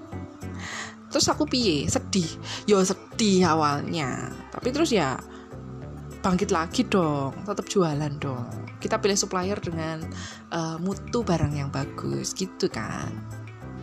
terus 1.08 1.32
aku 1.32 1.48
piye? 1.48 1.88
Sedih. 1.88 2.28
Yo 2.68 2.84
sedih 2.84 3.48
awalnya 3.48 4.43
tapi 4.54 4.70
terus 4.70 4.94
ya 4.94 5.18
bangkit 6.22 6.54
lagi 6.54 6.86
dong 6.86 7.34
tetap 7.44 7.66
jualan 7.66 8.14
dong. 8.22 8.48
Kita 8.78 9.02
pilih 9.02 9.18
supplier 9.18 9.58
dengan 9.58 10.06
uh, 10.54 10.78
mutu 10.78 11.26
barang 11.26 11.58
yang 11.58 11.74
bagus 11.74 12.38
gitu 12.38 12.70
kan. 12.70 13.10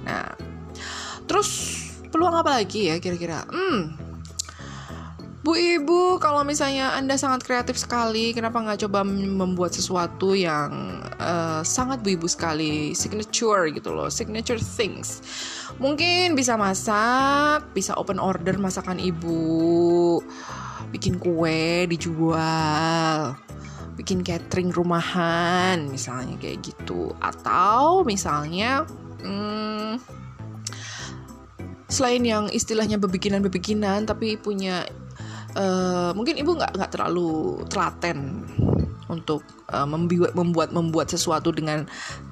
Nah 0.07 0.31
terus 1.27 1.51
peluang 2.15 2.39
apa 2.39 2.63
lagi 2.63 2.89
ya 2.89 3.03
kira-kira? 3.03 3.43
Hmm 3.51 4.10
Bu 5.41 5.57
Ibu, 5.57 6.21
kalau 6.21 6.45
misalnya 6.45 6.93
Anda 6.93 7.17
sangat 7.17 7.49
kreatif 7.49 7.81
sekali, 7.81 8.37
kenapa 8.37 8.61
nggak 8.61 8.85
coba 8.85 9.01
membuat 9.09 9.73
sesuatu 9.73 10.37
yang 10.37 11.01
uh, 11.17 11.65
sangat 11.65 12.05
Bu 12.05 12.13
Ibu 12.13 12.29
sekali, 12.29 12.93
signature 12.93 13.73
gitu 13.73 13.89
loh, 13.89 14.13
signature 14.13 14.61
things. 14.61 15.25
Mungkin 15.81 16.37
bisa 16.37 16.61
masak, 16.61 17.73
bisa 17.73 17.97
open 17.97 18.21
order 18.21 18.61
masakan 18.61 19.01
Ibu, 19.01 20.21
bikin 20.93 21.17
kue 21.17 21.89
dijual, 21.89 23.33
bikin 23.97 24.21
catering 24.21 24.69
rumahan 24.73 25.89
misalnya 25.89 26.37
kayak 26.37 26.69
gitu 26.69 27.17
atau 27.17 28.05
misalnya 28.05 28.85
hmm, 29.25 30.01
selain 31.89 32.25
yang 32.25 32.49
istilahnya 32.49 32.97
bebikinan-bebikinan 32.97 34.09
tapi 34.09 34.41
punya 34.41 34.89
uh, 35.57 36.11
mungkin 36.15 36.39
ibu 36.39 36.55
nggak 36.57 36.77
nggak 36.77 36.91
terlalu 36.93 37.63
telaten 37.71 38.47
untuk 39.11 39.43
uh, 39.75 39.85
membuat 39.85 40.33
membuat 40.39 40.71
membuat 40.71 41.11
sesuatu 41.11 41.51
dengan 41.51 41.85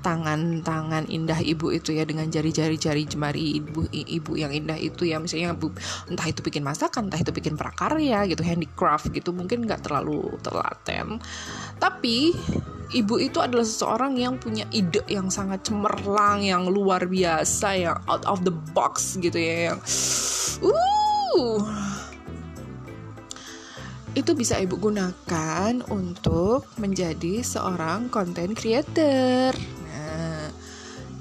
tangan-tangan 0.06 1.10
indah 1.10 1.42
ibu 1.42 1.74
itu 1.74 1.90
ya 1.90 2.06
dengan 2.06 2.30
jari-jari 2.30 2.78
jari 2.78 3.02
jemari 3.02 3.58
ibu 3.58 3.90
ibu 3.90 4.32
yang 4.38 4.54
indah 4.54 4.78
itu 4.78 5.10
ya. 5.10 5.18
Misalnya 5.18 5.58
ibu, 5.58 5.74
entah 6.06 6.26
itu 6.30 6.40
bikin 6.40 6.62
masakan 6.62 7.10
entah 7.10 7.18
itu 7.18 7.34
bikin 7.34 7.58
prakarya 7.58 8.30
gitu 8.30 8.46
handicraft 8.46 9.10
gitu 9.10 9.34
mungkin 9.34 9.66
nggak 9.66 9.82
terlalu 9.82 10.38
telaten. 10.46 11.18
Tapi 11.82 12.30
ibu 12.94 13.14
itu 13.20 13.42
adalah 13.42 13.66
seseorang 13.66 14.16
yang 14.16 14.38
punya 14.40 14.64
ide 14.72 15.02
yang 15.10 15.28
sangat 15.28 15.66
cemerlang 15.66 16.40
yang 16.40 16.70
luar 16.70 17.04
biasa 17.04 17.68
yang 17.76 17.98
out 18.08 18.24
of 18.24 18.46
the 18.46 18.54
box 18.72 19.20
gitu 19.20 19.36
ya 19.36 19.74
yang 19.74 19.78
uh 20.64 21.77
itu 24.18 24.34
bisa 24.34 24.58
ibu 24.58 24.74
gunakan 24.74 25.78
untuk 25.94 26.66
menjadi 26.82 27.38
seorang 27.46 28.10
content 28.10 28.50
creator. 28.58 29.54
Nah, 29.86 30.50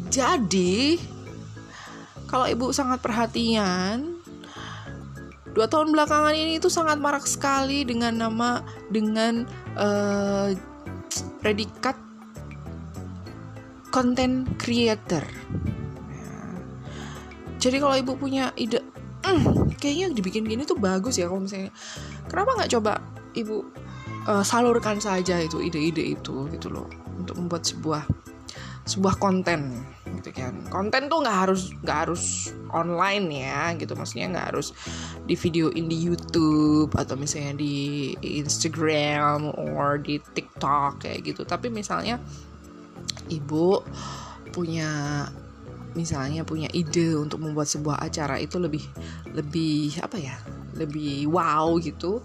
jadi 0.09 0.97
kalau 2.25 2.49
ibu 2.49 2.73
sangat 2.73 3.05
perhatian, 3.05 4.17
dua 5.53 5.69
tahun 5.69 5.93
belakangan 5.93 6.33
ini 6.33 6.57
itu 6.57 6.73
sangat 6.73 6.97
marak 6.97 7.29
sekali 7.29 7.85
dengan 7.85 8.17
nama 8.17 8.65
dengan 8.89 9.45
uh, 9.77 10.49
predikat 11.45 11.95
content 13.93 14.49
creator. 14.57 15.21
Jadi 17.61 17.77
kalau 17.77 17.93
ibu 17.93 18.13
punya 18.17 18.53
ide 18.57 18.81
hmm, 19.27 19.75
kayaknya 19.75 20.13
dibikin 20.13 20.45
gini 20.47 20.63
tuh 20.63 20.77
bagus 20.77 21.19
ya 21.19 21.27
kalau 21.27 21.43
misalnya 21.43 21.73
kenapa 22.27 22.63
nggak 22.63 22.71
coba 22.77 22.99
ibu 23.33 23.65
uh, 24.27 24.43
salurkan 24.43 24.99
saja 24.99 25.39
itu 25.39 25.63
ide-ide 25.63 26.15
itu 26.19 26.47
gitu 26.51 26.67
loh 26.69 26.87
untuk 27.17 27.39
membuat 27.39 27.63
sebuah 27.65 28.03
sebuah 28.87 29.19
konten 29.19 29.83
gitu 30.23 30.31
kan. 30.31 30.63
Konten 30.71 31.11
tuh 31.11 31.19
nggak 31.19 31.37
harus 31.43 31.75
nggak 31.83 31.99
harus 32.07 32.55
online 32.71 33.27
ya 33.43 33.75
gitu. 33.75 33.93
Maksudnya 33.99 34.31
nggak 34.31 34.47
harus 34.55 34.71
di 35.27 35.35
videoin 35.35 35.91
di 35.91 35.97
YouTube 35.99 36.95
atau 36.95 37.19
misalnya 37.19 37.59
di 37.59 38.15
Instagram 38.23 39.51
or 39.59 39.99
di 39.99 40.23
TikTok 40.23 41.03
kayak 41.03 41.19
gitu. 41.27 41.43
Tapi 41.43 41.67
misalnya 41.67 42.15
ibu 43.27 43.83
punya 44.55 45.27
misalnya 45.91 46.47
punya 46.47 46.71
ide 46.71 47.17
untuk 47.17 47.43
membuat 47.43 47.67
sebuah 47.67 47.99
acara 47.99 48.39
itu 48.39 48.55
lebih 48.61 48.85
lebih 49.33 49.97
apa 49.99 50.15
ya 50.15 50.37
lebih 50.77 51.29
wow 51.29 51.75
gitu 51.81 52.21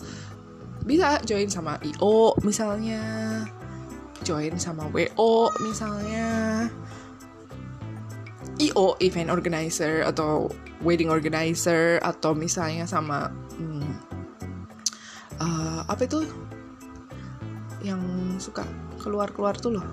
bisa 0.83 1.23
join 1.25 1.47
sama 1.49 1.79
IO 1.83 2.35
misalnya 2.43 3.01
join 4.23 4.55
sama 4.57 4.87
WO 4.95 5.51
misalnya. 5.61 6.27
IO 8.63 8.95
event 9.03 9.29
organizer 9.35 10.07
atau 10.07 10.47
wedding 10.87 11.11
organizer 11.11 11.99
atau 11.99 12.31
misalnya 12.31 12.87
sama 12.87 13.27
hmm, 13.59 13.93
uh, 15.43 15.83
apa 15.91 16.03
itu? 16.07 16.23
Yang 17.83 18.03
suka 18.39 18.63
keluar-keluar 19.03 19.59
tuh 19.59 19.83
loh. 19.83 19.87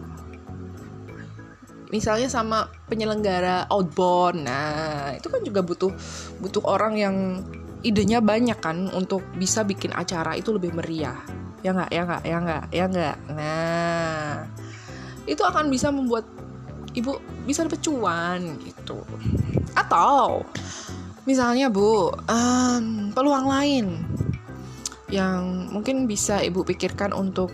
Misalnya 1.89 2.29
sama 2.29 2.69
penyelenggara 2.85 3.65
outbound. 3.73 4.45
Nah 4.45 5.17
itu 5.17 5.25
kan 5.25 5.41
juga 5.41 5.65
butuh 5.65 5.89
butuh 6.37 6.61
orang 6.69 6.93
yang 6.93 7.15
idenya 7.83 8.19
banyak 8.19 8.59
kan 8.59 8.91
untuk 8.91 9.23
bisa 9.35 9.63
bikin 9.63 9.95
acara 9.95 10.35
itu 10.35 10.51
lebih 10.51 10.75
meriah. 10.75 11.19
Ya 11.63 11.75
nggak 11.75 11.89
ya 11.91 12.01
nggak 12.07 12.23
ya 12.23 12.37
nggak 12.39 12.63
ya 12.71 12.85
nggak. 12.87 13.17
Nah 13.35 14.33
itu 15.27 15.41
akan 15.43 15.69
bisa 15.71 15.91
membuat 15.91 16.25
ibu 16.95 17.19
bisa 17.47 17.63
dapat 17.63 17.81
cuan 17.83 18.59
gitu. 18.63 19.03
Atau 19.75 20.43
misalnya 21.23 21.69
bu 21.69 22.11
um, 22.11 23.13
peluang 23.13 23.45
lain 23.47 23.85
yang 25.09 25.69
mungkin 25.73 26.05
bisa 26.05 26.41
ibu 26.41 26.61
pikirkan 26.61 27.15
untuk 27.15 27.49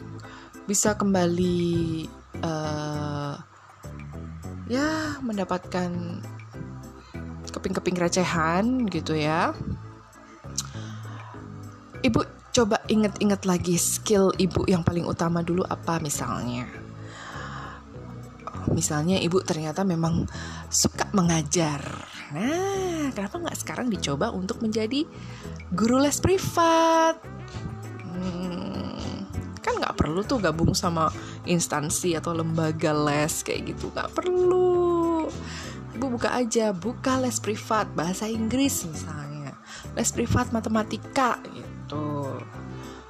bisa 0.65 0.97
kembali 0.97 2.03
uh, 2.41 3.37
ya 4.65 5.21
mendapatkan 5.21 6.19
keping-keping 7.53 7.95
recehan 7.95 8.89
gitu 8.89 9.15
ya 9.15 9.53
ibu 12.05 12.21
coba 12.53 12.77
inget-inget 12.85 13.41
lagi 13.49 13.75
skill 13.81 14.29
ibu 14.37 14.61
yang 14.69 14.85
paling 14.85 15.09
utama 15.09 15.41
dulu 15.41 15.65
apa 15.65 15.97
misalnya? 15.97 16.69
Misalnya 18.69 19.17
ibu 19.17 19.41
ternyata 19.41 19.81
memang 19.81 20.29
suka 20.69 21.09
mengajar. 21.17 21.81
Nah 22.37 23.09
kenapa 23.09 23.41
nggak 23.41 23.57
sekarang 23.57 23.87
dicoba 23.89 24.29
untuk 24.29 24.61
menjadi 24.61 25.01
guru 25.73 25.97
les 25.97 26.21
privat? 26.21 27.17
Hmm, 28.05 29.25
kan 29.65 29.81
nggak 29.81 29.97
perlu 29.97 30.21
tuh 30.21 30.37
gabung 30.37 30.77
sama 30.77 31.09
instansi 31.49 32.13
atau 32.13 32.37
lembaga 32.37 32.93
les 32.93 33.41
kayak 33.41 33.73
gitu 33.73 33.89
nggak 33.89 34.13
perlu. 34.13 35.25
Ibu 35.97 36.05
buka 36.07 36.37
aja 36.37 36.69
buka 36.69 37.17
les 37.17 37.41
privat 37.41 37.89
bahasa 37.97 38.29
Inggris 38.29 38.85
misalnya. 38.85 39.57
Les 39.97 40.09
privat 40.13 40.51
matematika 40.53 41.39
gitu 41.49 41.74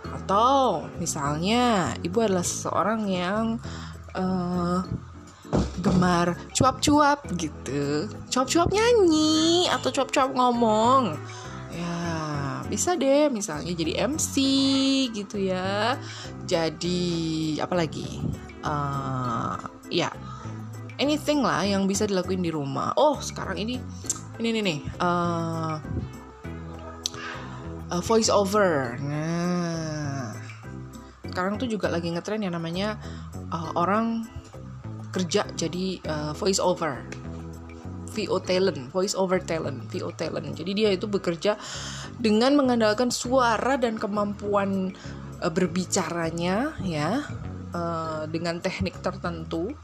atau 0.06 0.86
misalnya 1.00 1.94
ibu 2.02 2.18
adalah 2.20 2.44
seseorang 2.44 3.08
yang 3.08 3.46
uh, 4.18 4.84
gemar 5.80 6.36
cuap-cuap 6.52 7.24
gitu. 7.40 8.10
Cuap-cuap 8.28 8.74
nyanyi 8.74 9.70
atau 9.72 9.94
cuap-cuap 9.94 10.36
ngomong. 10.36 11.16
Bisa 12.66 12.98
deh 12.98 13.30
misalnya 13.30 13.72
jadi 13.78 14.10
MC 14.10 14.36
gitu 15.14 15.38
ya. 15.38 15.96
Jadi 16.50 17.56
apa 17.62 17.78
lagi 17.78 18.20
uh, 18.66 19.56
ya 19.94 20.10
anything 20.98 21.46
lah 21.46 21.62
yang 21.62 21.86
bisa 21.86 22.10
dilakuin 22.10 22.42
di 22.42 22.50
rumah. 22.50 22.92
Oh 22.98 23.22
sekarang 23.22 23.62
ini 23.62 23.78
ini 24.42 24.50
nih 24.50 24.64
nih 24.66 24.80
uh, 24.98 25.78
uh, 27.92 28.02
voice 28.04 28.32
over 28.32 28.98
nah 29.02 30.34
sekarang 31.26 31.60
tuh 31.60 31.68
juga 31.68 31.92
lagi 31.92 32.08
ngetren 32.16 32.42
yang 32.46 32.56
namanya 32.56 32.96
uh, 33.52 33.76
orang 33.76 34.24
kerja 35.12 35.48
jadi 35.56 36.00
uh, 36.08 36.32
voice 36.36 36.60
over 36.60 37.04
VO 38.16 38.40
talent, 38.40 38.88
voice 38.96 39.12
over 39.12 39.44
talent, 39.44 39.92
VO 39.92 40.16
talent. 40.16 40.56
Jadi 40.56 40.72
dia 40.72 40.90
itu 40.96 41.04
bekerja 41.04 41.60
dengan 42.16 42.56
mengandalkan 42.56 43.12
suara 43.12 43.76
dan 43.76 44.00
kemampuan 44.00 44.96
uh, 45.44 45.52
berbicaranya 45.52 46.80
ya 46.88 47.28
uh, 47.76 48.24
dengan 48.32 48.64
teknik 48.64 49.04
tertentu, 49.04 49.76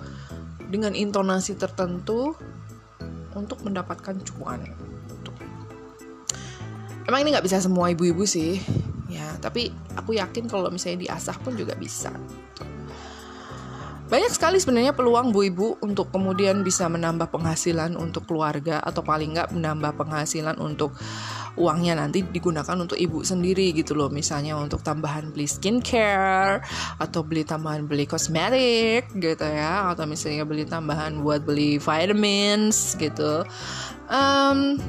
dengan 0.72 0.96
intonasi 0.96 1.60
tertentu 1.60 2.32
untuk 3.36 3.60
mendapatkan 3.68 4.16
cuan. 4.24 4.64
Emang 7.12 7.28
ini 7.28 7.36
nggak 7.36 7.44
bisa 7.44 7.60
semua 7.60 7.92
ibu-ibu 7.92 8.24
sih, 8.24 8.64
ya. 9.12 9.36
Tapi 9.44 9.68
aku 10.00 10.16
yakin 10.16 10.48
kalau 10.48 10.72
misalnya 10.72 11.12
diasah 11.12 11.36
pun 11.44 11.60
juga 11.60 11.76
bisa. 11.76 12.16
Banyak 14.08 14.32
sekali 14.32 14.64
sebenarnya 14.64 14.96
peluang 14.96 15.36
bu 15.36 15.44
ibu 15.44 15.68
untuk 15.84 16.08
kemudian 16.08 16.64
bisa 16.64 16.88
menambah 16.88 17.28
penghasilan 17.36 18.00
untuk 18.00 18.32
keluarga 18.32 18.80
atau 18.80 19.04
paling 19.04 19.36
nggak 19.36 19.52
menambah 19.52 19.92
penghasilan 20.00 20.56
untuk 20.60 20.96
uangnya 21.60 22.00
nanti 22.00 22.24
digunakan 22.24 22.76
untuk 22.80 22.96
ibu 22.96 23.24
sendiri 23.28 23.76
gitu 23.76 23.92
loh 23.92 24.08
misalnya 24.08 24.56
untuk 24.56 24.84
tambahan 24.84 25.32
beli 25.36 25.48
skincare 25.48 26.64
atau 27.00 27.24
beli 27.28 27.44
tambahan 27.44 27.88
beli 27.88 28.08
kosmetik 28.08 29.12
gitu 29.20 29.48
ya 29.48 29.92
atau 29.92 30.08
misalnya 30.08 30.48
beli 30.48 30.64
tambahan 30.64 31.20
buat 31.20 31.44
beli 31.44 31.76
vitamins 31.76 32.96
gitu 32.96 33.44
um, 34.08 34.80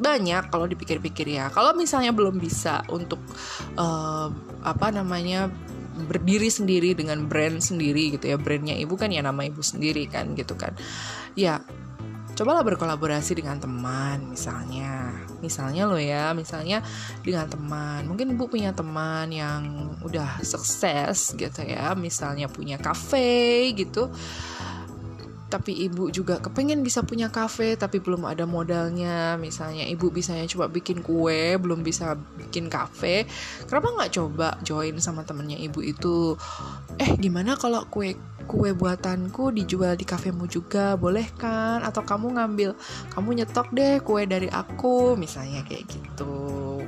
banyak 0.00 0.48
kalau 0.48 0.64
dipikir-pikir 0.64 1.28
ya. 1.28 1.52
Kalau 1.52 1.76
misalnya 1.76 2.10
belum 2.16 2.40
bisa 2.40 2.82
untuk 2.88 3.20
uh, 3.76 4.32
apa 4.64 4.88
namanya 4.90 5.52
berdiri 6.00 6.48
sendiri 6.48 6.96
dengan 6.96 7.28
brand 7.28 7.60
sendiri 7.60 8.16
gitu 8.16 8.32
ya 8.32 8.40
brandnya 8.40 8.72
ibu 8.72 8.96
kan 8.96 9.12
ya 9.12 9.20
nama 9.20 9.44
ibu 9.44 9.60
sendiri 9.60 10.08
kan 10.08 10.32
gitu 10.32 10.56
kan. 10.56 10.72
Ya 11.36 11.60
cobalah 12.32 12.64
berkolaborasi 12.64 13.36
dengan 13.36 13.60
teman 13.60 14.32
misalnya. 14.32 15.12
Misalnya 15.44 15.84
lo 15.84 16.00
ya 16.00 16.32
misalnya 16.32 16.80
dengan 17.20 17.44
teman. 17.52 18.08
Mungkin 18.08 18.32
ibu 18.32 18.48
punya 18.48 18.72
teman 18.72 19.28
yang 19.28 19.92
udah 20.00 20.40
sukses 20.40 21.36
gitu 21.36 21.60
ya 21.68 21.92
misalnya 21.92 22.48
punya 22.48 22.80
cafe 22.80 23.68
gitu 23.76 24.08
tapi 25.50 25.74
ibu 25.90 26.08
juga 26.14 26.38
kepengen 26.38 26.86
bisa 26.86 27.02
punya 27.02 27.26
kafe 27.28 27.74
tapi 27.74 27.98
belum 27.98 28.22
ada 28.24 28.46
modalnya. 28.46 29.34
Misalnya 29.34 29.84
ibu 29.90 30.08
bisanya 30.14 30.46
cuma 30.46 30.70
bikin 30.70 31.02
kue 31.02 31.58
belum 31.58 31.82
bisa 31.82 32.14
bikin 32.38 32.70
kafe. 32.70 33.26
Kenapa 33.66 33.90
nggak 33.90 34.12
coba 34.14 34.54
join 34.62 34.94
sama 35.02 35.26
temennya 35.26 35.58
ibu 35.58 35.82
itu? 35.82 36.38
Eh 37.02 37.18
gimana 37.18 37.58
kalau 37.58 37.82
kue 37.90 38.14
kue 38.46 38.70
buatanku 38.74 39.50
dijual 39.50 39.98
di 39.98 40.06
kafemu 40.06 40.46
juga? 40.46 40.94
Boleh 40.94 41.26
kan? 41.34 41.82
Atau 41.82 42.06
kamu 42.06 42.38
ngambil 42.38 42.78
kamu 43.10 43.42
nyetok 43.42 43.68
deh 43.74 43.98
kue 44.06 44.22
dari 44.30 44.46
aku. 44.46 45.18
Misalnya 45.18 45.66
kayak 45.66 45.90
gitu. 45.90 46.32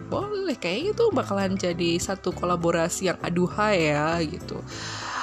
Boleh 0.07 0.55
kayak 0.55 0.95
itu 0.95 1.05
bakalan 1.11 1.59
jadi 1.59 1.99
satu 1.99 2.31
kolaborasi 2.31 3.11
yang 3.11 3.19
aduhai 3.27 3.91
ya 3.91 4.23
gitu 4.23 4.63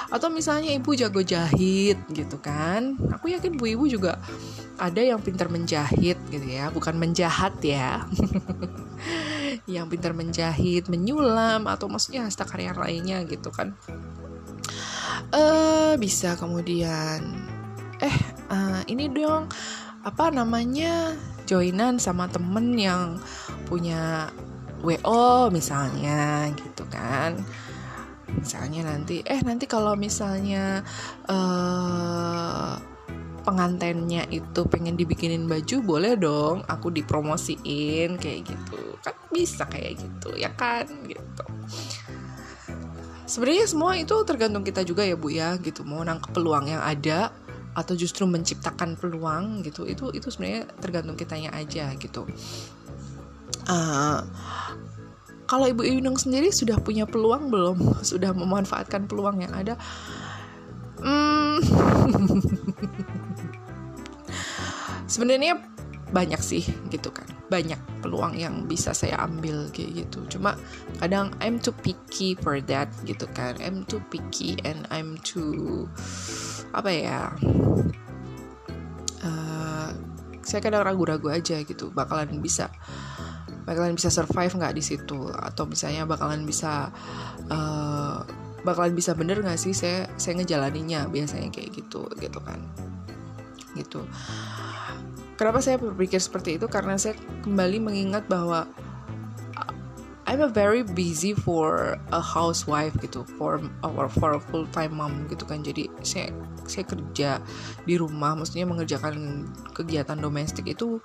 atau 0.10 0.28
misalnya 0.34 0.74
ibu 0.74 0.98
jago 0.98 1.22
jahit 1.22 2.02
gitu 2.10 2.38
kan. 2.42 2.98
Aku 3.14 3.30
yakin 3.30 3.56
bu 3.56 3.70
ibu 3.70 3.86
juga 3.86 4.18
ada 4.82 4.98
yang 4.98 5.22
pintar 5.22 5.54
menjahit 5.54 6.18
gitu 6.34 6.48
ya. 6.50 6.74
Bukan 6.74 6.98
menjahat 6.98 7.62
ya. 7.62 8.04
Yang 9.70 9.86
pintar 9.94 10.18
menjahit 10.18 10.90
menyulam 10.90 11.70
atau 11.70 11.86
maksudnya 11.86 12.26
hasta 12.26 12.42
karya 12.42 12.74
lainnya 12.74 13.22
gitu 13.30 13.54
kan. 13.54 13.78
Eh 15.30 15.94
bisa 16.02 16.34
kemudian. 16.42 17.22
Eh 18.02 18.18
uh, 18.50 18.82
ini 18.90 19.14
dong. 19.14 19.46
Apa 20.02 20.34
namanya? 20.34 21.14
Joinan 21.46 22.02
sama 22.02 22.26
temen 22.30 22.74
yang 22.78 23.22
punya 23.70 24.34
WO 24.82 25.54
misalnya 25.54 26.50
gitu 26.56 26.86
kan 26.88 27.42
misalnya 28.40 28.82
nanti 28.88 29.20
eh 29.28 29.44
nanti 29.44 29.68
kalau 29.68 30.00
misalnya 30.00 30.80
uh, 31.28 32.80
pengantennya 33.44 34.28
itu 34.32 34.62
pengen 34.68 34.96
dibikinin 34.96 35.50
baju 35.50 35.76
boleh 35.84 36.14
dong 36.16 36.64
aku 36.68 36.94
dipromosiin 36.94 38.16
kayak 38.16 38.42
gitu. 38.48 38.82
Kan 39.04 39.16
bisa 39.34 39.68
kayak 39.68 40.00
gitu 40.00 40.36
ya 40.40 40.52
kan? 40.56 40.88
Gitu. 41.04 41.44
Sebenarnya 43.30 43.66
semua 43.70 43.94
itu 43.94 44.16
tergantung 44.26 44.66
kita 44.66 44.82
juga 44.82 45.06
ya 45.06 45.14
bu 45.18 45.30
ya 45.30 45.58
gitu. 45.62 45.86
Mau 45.86 46.02
nangkep 46.02 46.34
peluang 46.34 46.66
yang 46.70 46.82
ada 46.82 47.34
atau 47.78 47.94
justru 47.94 48.26
menciptakan 48.26 48.98
peluang 48.98 49.62
gitu. 49.66 49.86
Itu 49.86 50.10
itu 50.14 50.30
sebenarnya 50.30 50.70
tergantung 50.82 51.18
kitanya 51.18 51.54
aja 51.54 51.94
gitu. 51.98 52.26
Uh, 53.70 54.26
kalau 55.50 55.66
Ibu 55.66 55.82
Inung 55.82 56.14
sendiri 56.14 56.54
sudah 56.54 56.78
punya 56.78 57.10
peluang 57.10 57.50
belum? 57.50 58.06
Sudah 58.06 58.38
memanfaatkan 58.38 59.10
peluang 59.10 59.42
yang 59.42 59.50
ada? 59.58 59.74
Hmm. 61.02 61.58
Sebenarnya 65.10 65.58
banyak 66.14 66.38
sih 66.38 66.62
gitu 66.94 67.10
kan. 67.10 67.26
Banyak 67.50 67.82
peluang 68.06 68.38
yang 68.38 68.70
bisa 68.70 68.94
saya 68.94 69.18
ambil 69.26 69.74
kayak 69.74 70.06
gitu. 70.06 70.38
Cuma 70.38 70.54
kadang 71.02 71.34
I'm 71.42 71.58
too 71.58 71.74
picky 71.74 72.38
for 72.38 72.62
that 72.70 72.86
gitu 73.10 73.26
kan. 73.34 73.58
I'm 73.58 73.90
too 73.90 74.06
picky 74.14 74.62
and 74.62 74.86
I'm 74.94 75.18
too 75.26 75.90
apa 76.78 76.94
ya? 76.94 77.34
Uh, 79.26 79.98
saya 80.46 80.62
kadang 80.62 80.86
ragu-ragu 80.86 81.34
aja 81.34 81.58
gitu 81.66 81.90
bakalan 81.90 82.38
bisa 82.38 82.70
bakalan 83.70 83.94
bisa 83.94 84.10
survive 84.10 84.50
nggak 84.50 84.74
di 84.74 84.82
situ? 84.82 85.30
Atau 85.30 85.70
misalnya 85.70 86.10
bakalan 86.10 86.42
bisa 86.42 86.90
uh, 87.54 88.26
bakalan 88.66 88.98
bisa 88.98 89.14
bener 89.14 89.46
nggak 89.46 89.62
sih 89.62 89.78
saya 89.78 90.10
saya 90.18 90.42
ngejalaninya 90.42 91.06
biasanya 91.06 91.54
kayak 91.54 91.78
gitu 91.78 92.10
gitu 92.18 92.40
kan. 92.42 92.66
Gitu. 93.78 94.02
Kenapa 95.38 95.62
saya 95.62 95.78
berpikir 95.78 96.18
seperti 96.18 96.58
itu? 96.58 96.66
Karena 96.66 96.98
saya 96.98 97.14
kembali 97.46 97.78
mengingat 97.78 98.26
bahwa 98.26 98.66
I'm 100.30 100.46
a 100.46 100.52
very 100.52 100.86
busy 100.86 101.34
for 101.34 101.98
a 102.14 102.22
housewife 102.22 102.94
gitu 103.02 103.26
for 103.38 103.58
or 103.82 104.06
for 104.06 104.38
a 104.38 104.42
full 104.42 104.70
time 104.70 104.98
mom 104.98 105.26
gitu 105.26 105.46
kan. 105.46 105.66
Jadi 105.66 105.90
saya 106.06 106.30
saya 106.70 106.86
kerja 106.86 107.42
di 107.86 107.98
rumah 107.98 108.38
maksudnya 108.38 108.70
mengerjakan 108.70 109.50
kegiatan 109.74 110.22
domestik 110.22 110.70
itu 110.70 111.02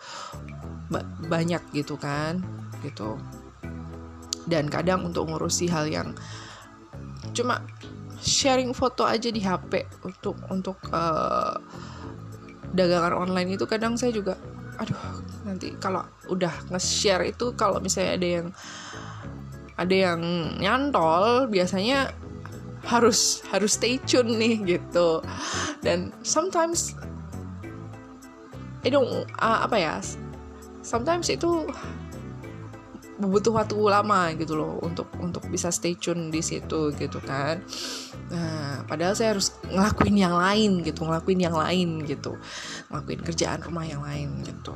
banyak 1.26 1.62
gitu 1.72 1.96
kan 1.96 2.44
gitu. 2.85 3.16
Dan 4.44 4.68
kadang 4.68 5.09
untuk 5.09 5.33
ngurusi 5.33 5.72
hal 5.72 5.88
yang 5.88 6.12
cuma 7.33 7.64
sharing 8.20 8.76
foto 8.76 9.09
aja 9.09 9.33
di 9.33 9.40
HP 9.40 9.88
untuk 10.04 10.37
untuk 10.52 10.78
uh, 10.92 11.57
dagangan 12.74 13.16
online 13.26 13.57
itu 13.57 13.64
kadang 13.64 13.96
saya 13.96 14.12
juga 14.12 14.37
aduh 14.74 15.22
nanti 15.46 15.72
kalau 15.78 16.02
udah 16.26 16.50
nge-share 16.72 17.30
itu 17.30 17.54
kalau 17.54 17.78
misalnya 17.78 18.18
ada 18.18 18.28
yang 18.28 18.46
ada 19.74 19.94
yang 19.94 20.20
nyantol 20.59 21.46
biasanya 21.50 22.11
harus 22.85 23.40
harus 23.48 23.80
stay 23.80 23.96
tune 24.04 24.37
nih 24.37 24.78
gitu. 24.78 25.24
Dan 25.80 26.12
sometimes 26.20 26.92
I 28.85 28.92
don't 28.92 29.24
uh, 29.40 29.64
apa 29.64 29.76
ya 29.80 29.94
sometimes 30.84 31.32
itu 31.32 31.64
butuh 33.14 33.54
waktu 33.54 33.78
lama 33.78 34.34
gitu 34.34 34.58
loh 34.58 34.82
untuk 34.82 35.06
untuk 35.22 35.46
bisa 35.46 35.70
stay 35.70 35.94
tune 35.94 36.34
di 36.34 36.42
situ 36.42 36.92
gitu 36.98 37.18
kan. 37.22 37.62
Nah 38.28 38.82
padahal 38.84 39.14
saya 39.14 39.38
harus 39.38 39.54
ngelakuin 39.70 40.16
yang 40.18 40.34
lain 40.34 40.82
gitu 40.82 41.06
ngelakuin 41.06 41.40
yang 41.40 41.56
lain 41.56 42.02
gitu. 42.04 42.36
Ngelakuin 42.90 43.20
kerjaan 43.22 43.62
rumah 43.62 43.86
yang 43.86 44.02
lain 44.02 44.42
gitu. 44.42 44.74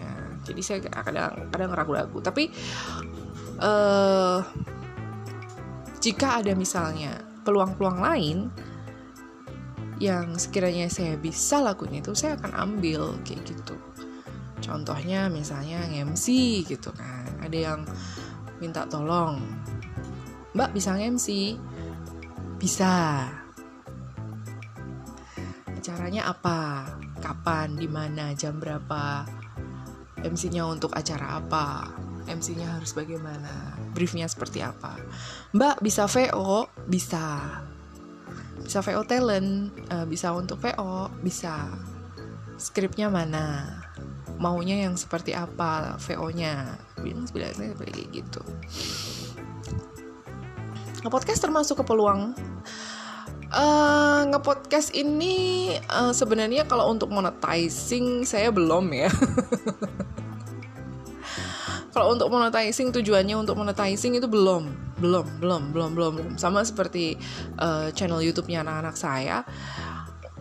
Nah, 0.00 0.40
jadi 0.48 0.60
saya 0.64 0.78
kadang 0.80 1.52
kadang 1.52 1.70
ragu-ragu. 1.76 2.18
Tapi 2.24 2.48
uh, 3.60 4.40
jika 6.00 6.40
ada 6.40 6.56
misalnya 6.56 7.20
peluang-peluang 7.44 8.00
lain 8.00 8.38
yang 9.98 10.38
sekiranya 10.38 10.86
saya 10.88 11.18
bisa 11.18 11.58
lakuin 11.58 12.00
itu 12.00 12.14
saya 12.14 12.38
akan 12.38 12.54
ambil 12.54 13.18
kayak 13.26 13.42
gitu 13.44 13.74
contohnya 14.60 15.26
misalnya 15.32 15.86
MC 15.88 16.26
gitu 16.66 16.90
kan. 16.94 17.26
Ada 17.42 17.58
yang 17.58 17.80
minta 18.58 18.84
tolong 18.90 19.38
mbak 20.56 20.74
bisa 20.74 20.98
MC 20.98 21.54
bisa. 22.58 23.24
Acaranya 25.78 26.26
apa? 26.34 26.90
Kapan? 27.22 27.78
Di 27.78 27.86
mana? 27.86 28.34
Jam 28.34 28.58
berapa? 28.58 29.22
MC-nya 30.18 30.66
untuk 30.66 30.90
acara 30.98 31.38
apa? 31.38 31.94
MC-nya 32.26 32.76
harus 32.76 32.92
bagaimana? 32.92 33.78
Briefnya 33.94 34.26
seperti 34.26 34.60
apa? 34.60 34.98
Mbak 35.54 35.78
bisa 35.80 36.10
VO 36.10 36.66
bisa. 36.90 37.62
Bisa 38.58 38.82
VO 38.82 39.06
talent? 39.06 39.70
Uh, 39.88 40.04
bisa 40.04 40.34
untuk 40.34 40.58
VO 40.58 41.14
bisa. 41.22 41.70
Skripnya 42.58 43.06
mana 43.06 43.86
maunya 44.38 44.86
yang 44.86 44.94
seperti 44.94 45.34
apa 45.34 45.98
VO-nya 45.98 46.78
bilang 47.02 47.26
sebenarnya 47.26 47.74
kayak 47.74 48.08
gitu. 48.14 48.42
Ngepodcast 51.02 51.42
termasuk 51.42 51.82
ke 51.82 51.84
peluang. 51.86 52.34
Uh, 53.48 54.28
ngepodcast 54.28 54.92
ini 54.92 55.72
uh, 55.88 56.12
sebenarnya 56.12 56.68
kalau 56.68 56.92
untuk 56.92 57.10
monetizing 57.10 58.22
saya 58.22 58.54
belum 58.54 58.92
ya. 58.94 59.10
Kalau 61.88 62.14
untuk 62.14 62.30
monetizing 62.30 62.94
tujuannya 62.94 63.34
untuk 63.34 63.58
monetizing 63.58 64.14
itu 64.14 64.30
belum. 64.30 64.70
Belum 65.02 65.26
belum 65.42 65.74
belum 65.74 65.90
belum 65.98 66.14
sama 66.38 66.62
seperti 66.62 67.18
uh, 67.58 67.90
channel 67.90 68.22
YouTube-nya 68.22 68.62
anak-anak 68.62 68.94
saya 68.94 69.42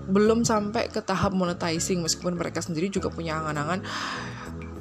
belum 0.07 0.47
sampai 0.47 0.87
ke 0.87 1.03
tahap 1.03 1.35
monetizing 1.35 1.99
meskipun 1.99 2.39
mereka 2.39 2.63
sendiri 2.63 2.87
juga 2.87 3.11
punya 3.11 3.39
angan-angan. 3.43 3.83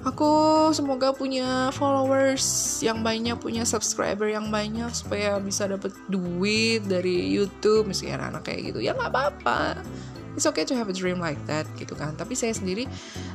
Aku 0.06 0.30
semoga 0.70 1.10
punya 1.10 1.74
followers 1.74 2.78
yang 2.78 3.02
banyak 3.02 3.34
punya 3.42 3.66
subscriber 3.66 4.30
yang 4.30 4.54
banyak 4.54 4.86
supaya 4.94 5.34
bisa 5.42 5.66
dapat 5.66 5.90
duit 6.06 6.86
dari 6.86 7.26
YouTube 7.26 7.90
misalnya 7.90 8.22
anak-anak 8.22 8.42
kayak 8.46 8.60
gitu. 8.70 8.78
Ya 8.86 8.94
nggak 8.94 9.10
apa-apa. 9.10 9.82
It's 10.38 10.46
okay 10.46 10.68
to 10.68 10.78
have 10.78 10.86
a 10.86 10.94
dream 10.94 11.18
like 11.18 11.40
that 11.50 11.66
gitu 11.74 11.98
kan. 11.98 12.14
Tapi 12.14 12.38
saya 12.38 12.54
sendiri 12.54 12.86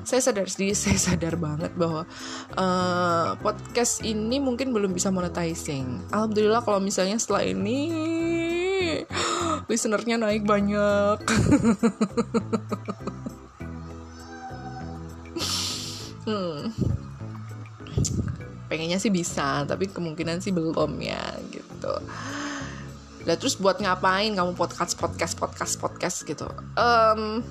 saya 0.07 0.23
sadar 0.23 0.47
sendiri 0.47 0.71
saya 0.87 0.95
sadar 0.95 1.35
banget 1.35 1.75
bahwa 1.75 2.07
uh, 2.55 3.35
podcast 3.43 4.07
ini 4.07 4.39
mungkin 4.39 4.71
belum 4.71 4.95
bisa 4.95 5.11
monetizing. 5.11 6.07
Alhamdulillah 6.07 6.63
kalau 6.63 6.79
misalnya 6.79 7.19
setelah 7.19 7.51
ini 7.51 7.91
listenernya 9.69 10.17
naik 10.21 10.45
banyak. 10.45 11.17
Hmm. 16.21 16.69
pengennya 18.69 19.01
sih 19.01 19.11
bisa 19.11 19.67
tapi 19.67 19.89
kemungkinan 19.91 20.39
sih 20.39 20.55
belum 20.55 20.95
ya 21.01 21.19
gitu. 21.51 21.93
Lah 23.27 23.35
terus 23.35 23.59
buat 23.59 23.81
ngapain 23.83 24.31
kamu 24.31 24.55
podcast 24.55 24.95
podcast 24.95 25.35
podcast 25.35 25.75
podcast 25.81 26.17
gitu? 26.23 26.47
Um, 26.79 27.43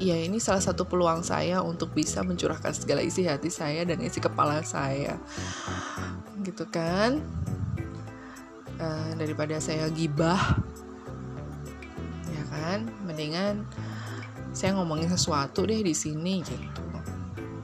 ya 0.00 0.16
ini 0.16 0.40
salah 0.40 0.64
satu 0.64 0.88
peluang 0.88 1.20
saya 1.20 1.60
untuk 1.60 1.92
bisa 1.92 2.24
mencurahkan 2.24 2.72
segala 2.72 3.04
isi 3.04 3.28
hati 3.28 3.52
saya 3.52 3.84
dan 3.84 4.00
isi 4.00 4.22
kepala 4.22 4.64
saya. 4.64 5.20
Gitu 6.40 6.64
kan 6.72 7.20
uh, 8.80 9.10
daripada 9.18 9.58
saya 9.58 9.90
gibah 9.90 10.58
ya 12.30 12.42
kan? 12.50 12.88
Mendingan 13.04 13.66
saya 14.54 14.74
ngomongin 14.74 15.10
sesuatu 15.12 15.68
deh 15.68 15.82
di 15.84 15.94
sini 15.94 16.42
gitu. 16.42 16.82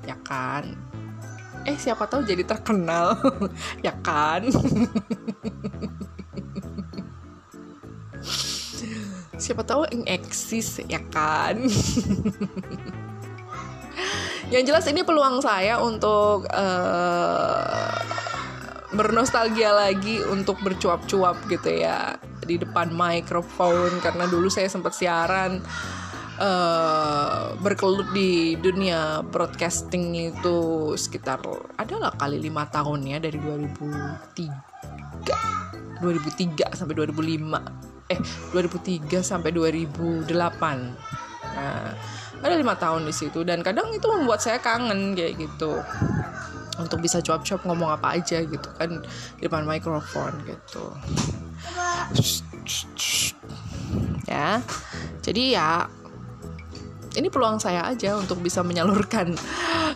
Ya 0.04 0.18
kan? 0.20 0.76
Eh 1.64 1.80
siapa 1.80 2.04
tahu 2.04 2.22
jadi 2.28 2.44
terkenal 2.44 3.16
ya 3.86 3.94
kan? 4.04 4.44
Siapa 9.34 9.66
tahu 9.66 9.84
yang 9.90 10.06
eksis 10.08 10.80
ya 10.88 11.02
kan? 11.12 11.58
Yang 14.52 14.62
jelas 14.70 14.86
ini 14.86 15.02
peluang 15.02 15.42
saya 15.42 15.82
untuk 15.82 16.46
uh, 16.52 17.92
bernostalgia 18.94 19.74
lagi 19.74 20.22
untuk 20.22 20.62
bercuap-cuap 20.62 21.34
gitu 21.50 21.70
ya 21.70 22.14
di 22.46 22.58
depan 22.60 22.94
mikrofon 22.94 23.98
karena 23.98 24.30
dulu 24.30 24.46
saya 24.46 24.70
sempat 24.70 24.94
siaran 24.94 25.58
uh, 26.38 27.58
berkelut 27.58 28.14
di 28.14 28.54
dunia 28.58 29.22
broadcasting 29.26 30.14
itu 30.34 30.92
sekitar 30.94 31.42
adalah 31.78 32.12
kali 32.14 32.38
lima 32.38 32.66
tahun 32.70 33.06
ya 33.06 33.18
dari 33.18 33.38
2003 33.38 36.02
2003 36.02 36.78
sampai 36.78 36.94
2005 36.94 38.12
eh 38.12 38.20
2003 38.52 39.24
sampai 39.24 39.50
2008 39.50 40.28
nah 41.54 41.94
ada 42.44 42.60
lima 42.60 42.76
tahun 42.76 43.08
di 43.08 43.14
situ 43.16 43.40
dan 43.40 43.64
kadang 43.64 43.88
itu 43.94 44.04
membuat 44.04 44.44
saya 44.44 44.60
kangen 44.60 45.16
kayak 45.16 45.40
gitu 45.40 45.80
untuk 46.78 46.98
bisa 47.02 47.22
cuap-cuap 47.22 47.62
ngomong 47.66 47.90
apa 47.94 48.18
aja 48.18 48.42
gitu 48.42 48.68
kan 48.78 49.02
di 49.38 49.42
depan 49.46 49.66
mikrofon 49.66 50.32
gitu. 50.46 50.84
Ya 54.26 54.62
jadi 55.22 55.42
ya 55.54 55.70
ini 57.14 57.30
peluang 57.30 57.62
saya 57.62 57.86
aja 57.86 58.18
untuk 58.18 58.42
bisa 58.42 58.66
menyalurkan 58.66 59.38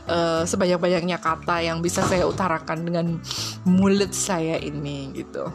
uh, 0.07 0.47
sebanyak-banyaknya 0.47 1.19
kata 1.19 1.67
yang 1.67 1.83
bisa 1.83 2.07
saya 2.07 2.23
utarakan 2.25 2.87
dengan 2.87 3.07
mulut 3.67 4.15
saya 4.15 4.57
ini 4.63 5.11
gitu. 5.19 5.51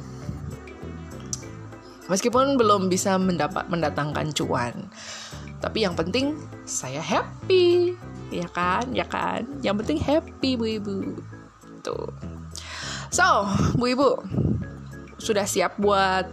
Meskipun 2.11 2.59
belum 2.59 2.91
bisa 2.91 3.15
mendapat 3.15 3.71
mendatangkan 3.71 4.35
cuan 4.35 4.91
tapi 5.63 5.87
yang 5.87 5.95
penting 5.95 6.35
saya 6.67 6.99
happy 6.99 7.95
ya 8.29 8.47
kan? 8.51 8.91
Ya 8.95 9.05
kan? 9.07 9.43
Yang 9.65 9.75
penting 9.83 9.99
happy 9.99 10.51
bu 10.55 10.65
ibu. 10.79 10.93
Tuh. 11.83 12.11
So 13.11 13.47
bu 13.75 13.85
ibu 13.89 14.09
sudah 15.19 15.47
siap 15.47 15.79
buat 15.79 16.27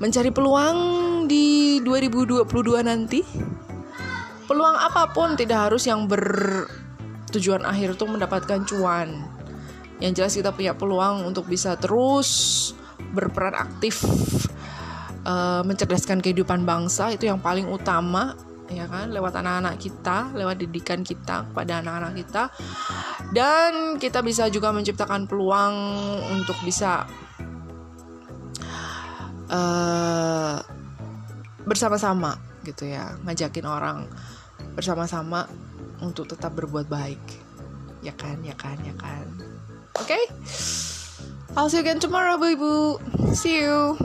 mencari 0.00 0.32
peluang 0.32 0.78
di 1.28 1.78
2022 1.84 2.48
nanti? 2.84 3.20
Peluang 4.48 4.76
apa 4.76 5.14
pun 5.14 5.38
tidak 5.38 5.70
harus 5.70 5.86
yang 5.86 6.10
bertujuan 6.10 7.62
akhir 7.62 7.94
untuk 7.94 8.18
mendapatkan 8.18 8.66
cuan. 8.66 9.08
Yang 10.00 10.12
jelas 10.16 10.32
kita 10.40 10.50
punya 10.50 10.72
peluang 10.74 11.28
untuk 11.28 11.46
bisa 11.46 11.76
terus 11.76 12.72
berperan 13.12 13.54
aktif 13.54 14.02
uh, 15.24 15.62
mencerdaskan 15.64 16.24
kehidupan 16.24 16.64
bangsa 16.64 17.12
itu 17.12 17.28
yang 17.28 17.40
paling 17.40 17.68
utama 17.68 18.36
ya 18.70 18.86
kan 18.86 19.10
lewat 19.10 19.34
anak-anak 19.34 19.76
kita 19.82 20.30
lewat 20.32 20.62
didikan 20.62 21.02
kita 21.02 21.50
kepada 21.50 21.82
anak-anak 21.82 22.12
kita 22.22 22.42
dan 23.34 23.98
kita 23.98 24.22
bisa 24.22 24.46
juga 24.46 24.70
menciptakan 24.70 25.26
peluang 25.26 25.74
untuk 26.30 26.54
bisa 26.62 27.04
uh, 29.50 30.56
bersama-sama 31.66 32.38
gitu 32.62 32.86
ya 32.86 33.18
ngajakin 33.26 33.66
orang 33.66 34.06
bersama-sama 34.78 35.50
untuk 36.00 36.30
tetap 36.30 36.54
berbuat 36.54 36.86
baik 36.86 37.20
ya 38.00 38.14
kan 38.14 38.38
ya 38.46 38.54
kan 38.54 38.78
ya 38.86 38.94
kan 38.94 39.26
oke 39.98 40.06
okay? 40.06 40.22
I'll 41.56 41.68
see 41.68 41.78
you 41.78 41.82
again 41.82 41.98
tomorrow, 41.98 42.38
ibu. 42.38 43.02
See 43.34 43.66
you. 43.66 43.98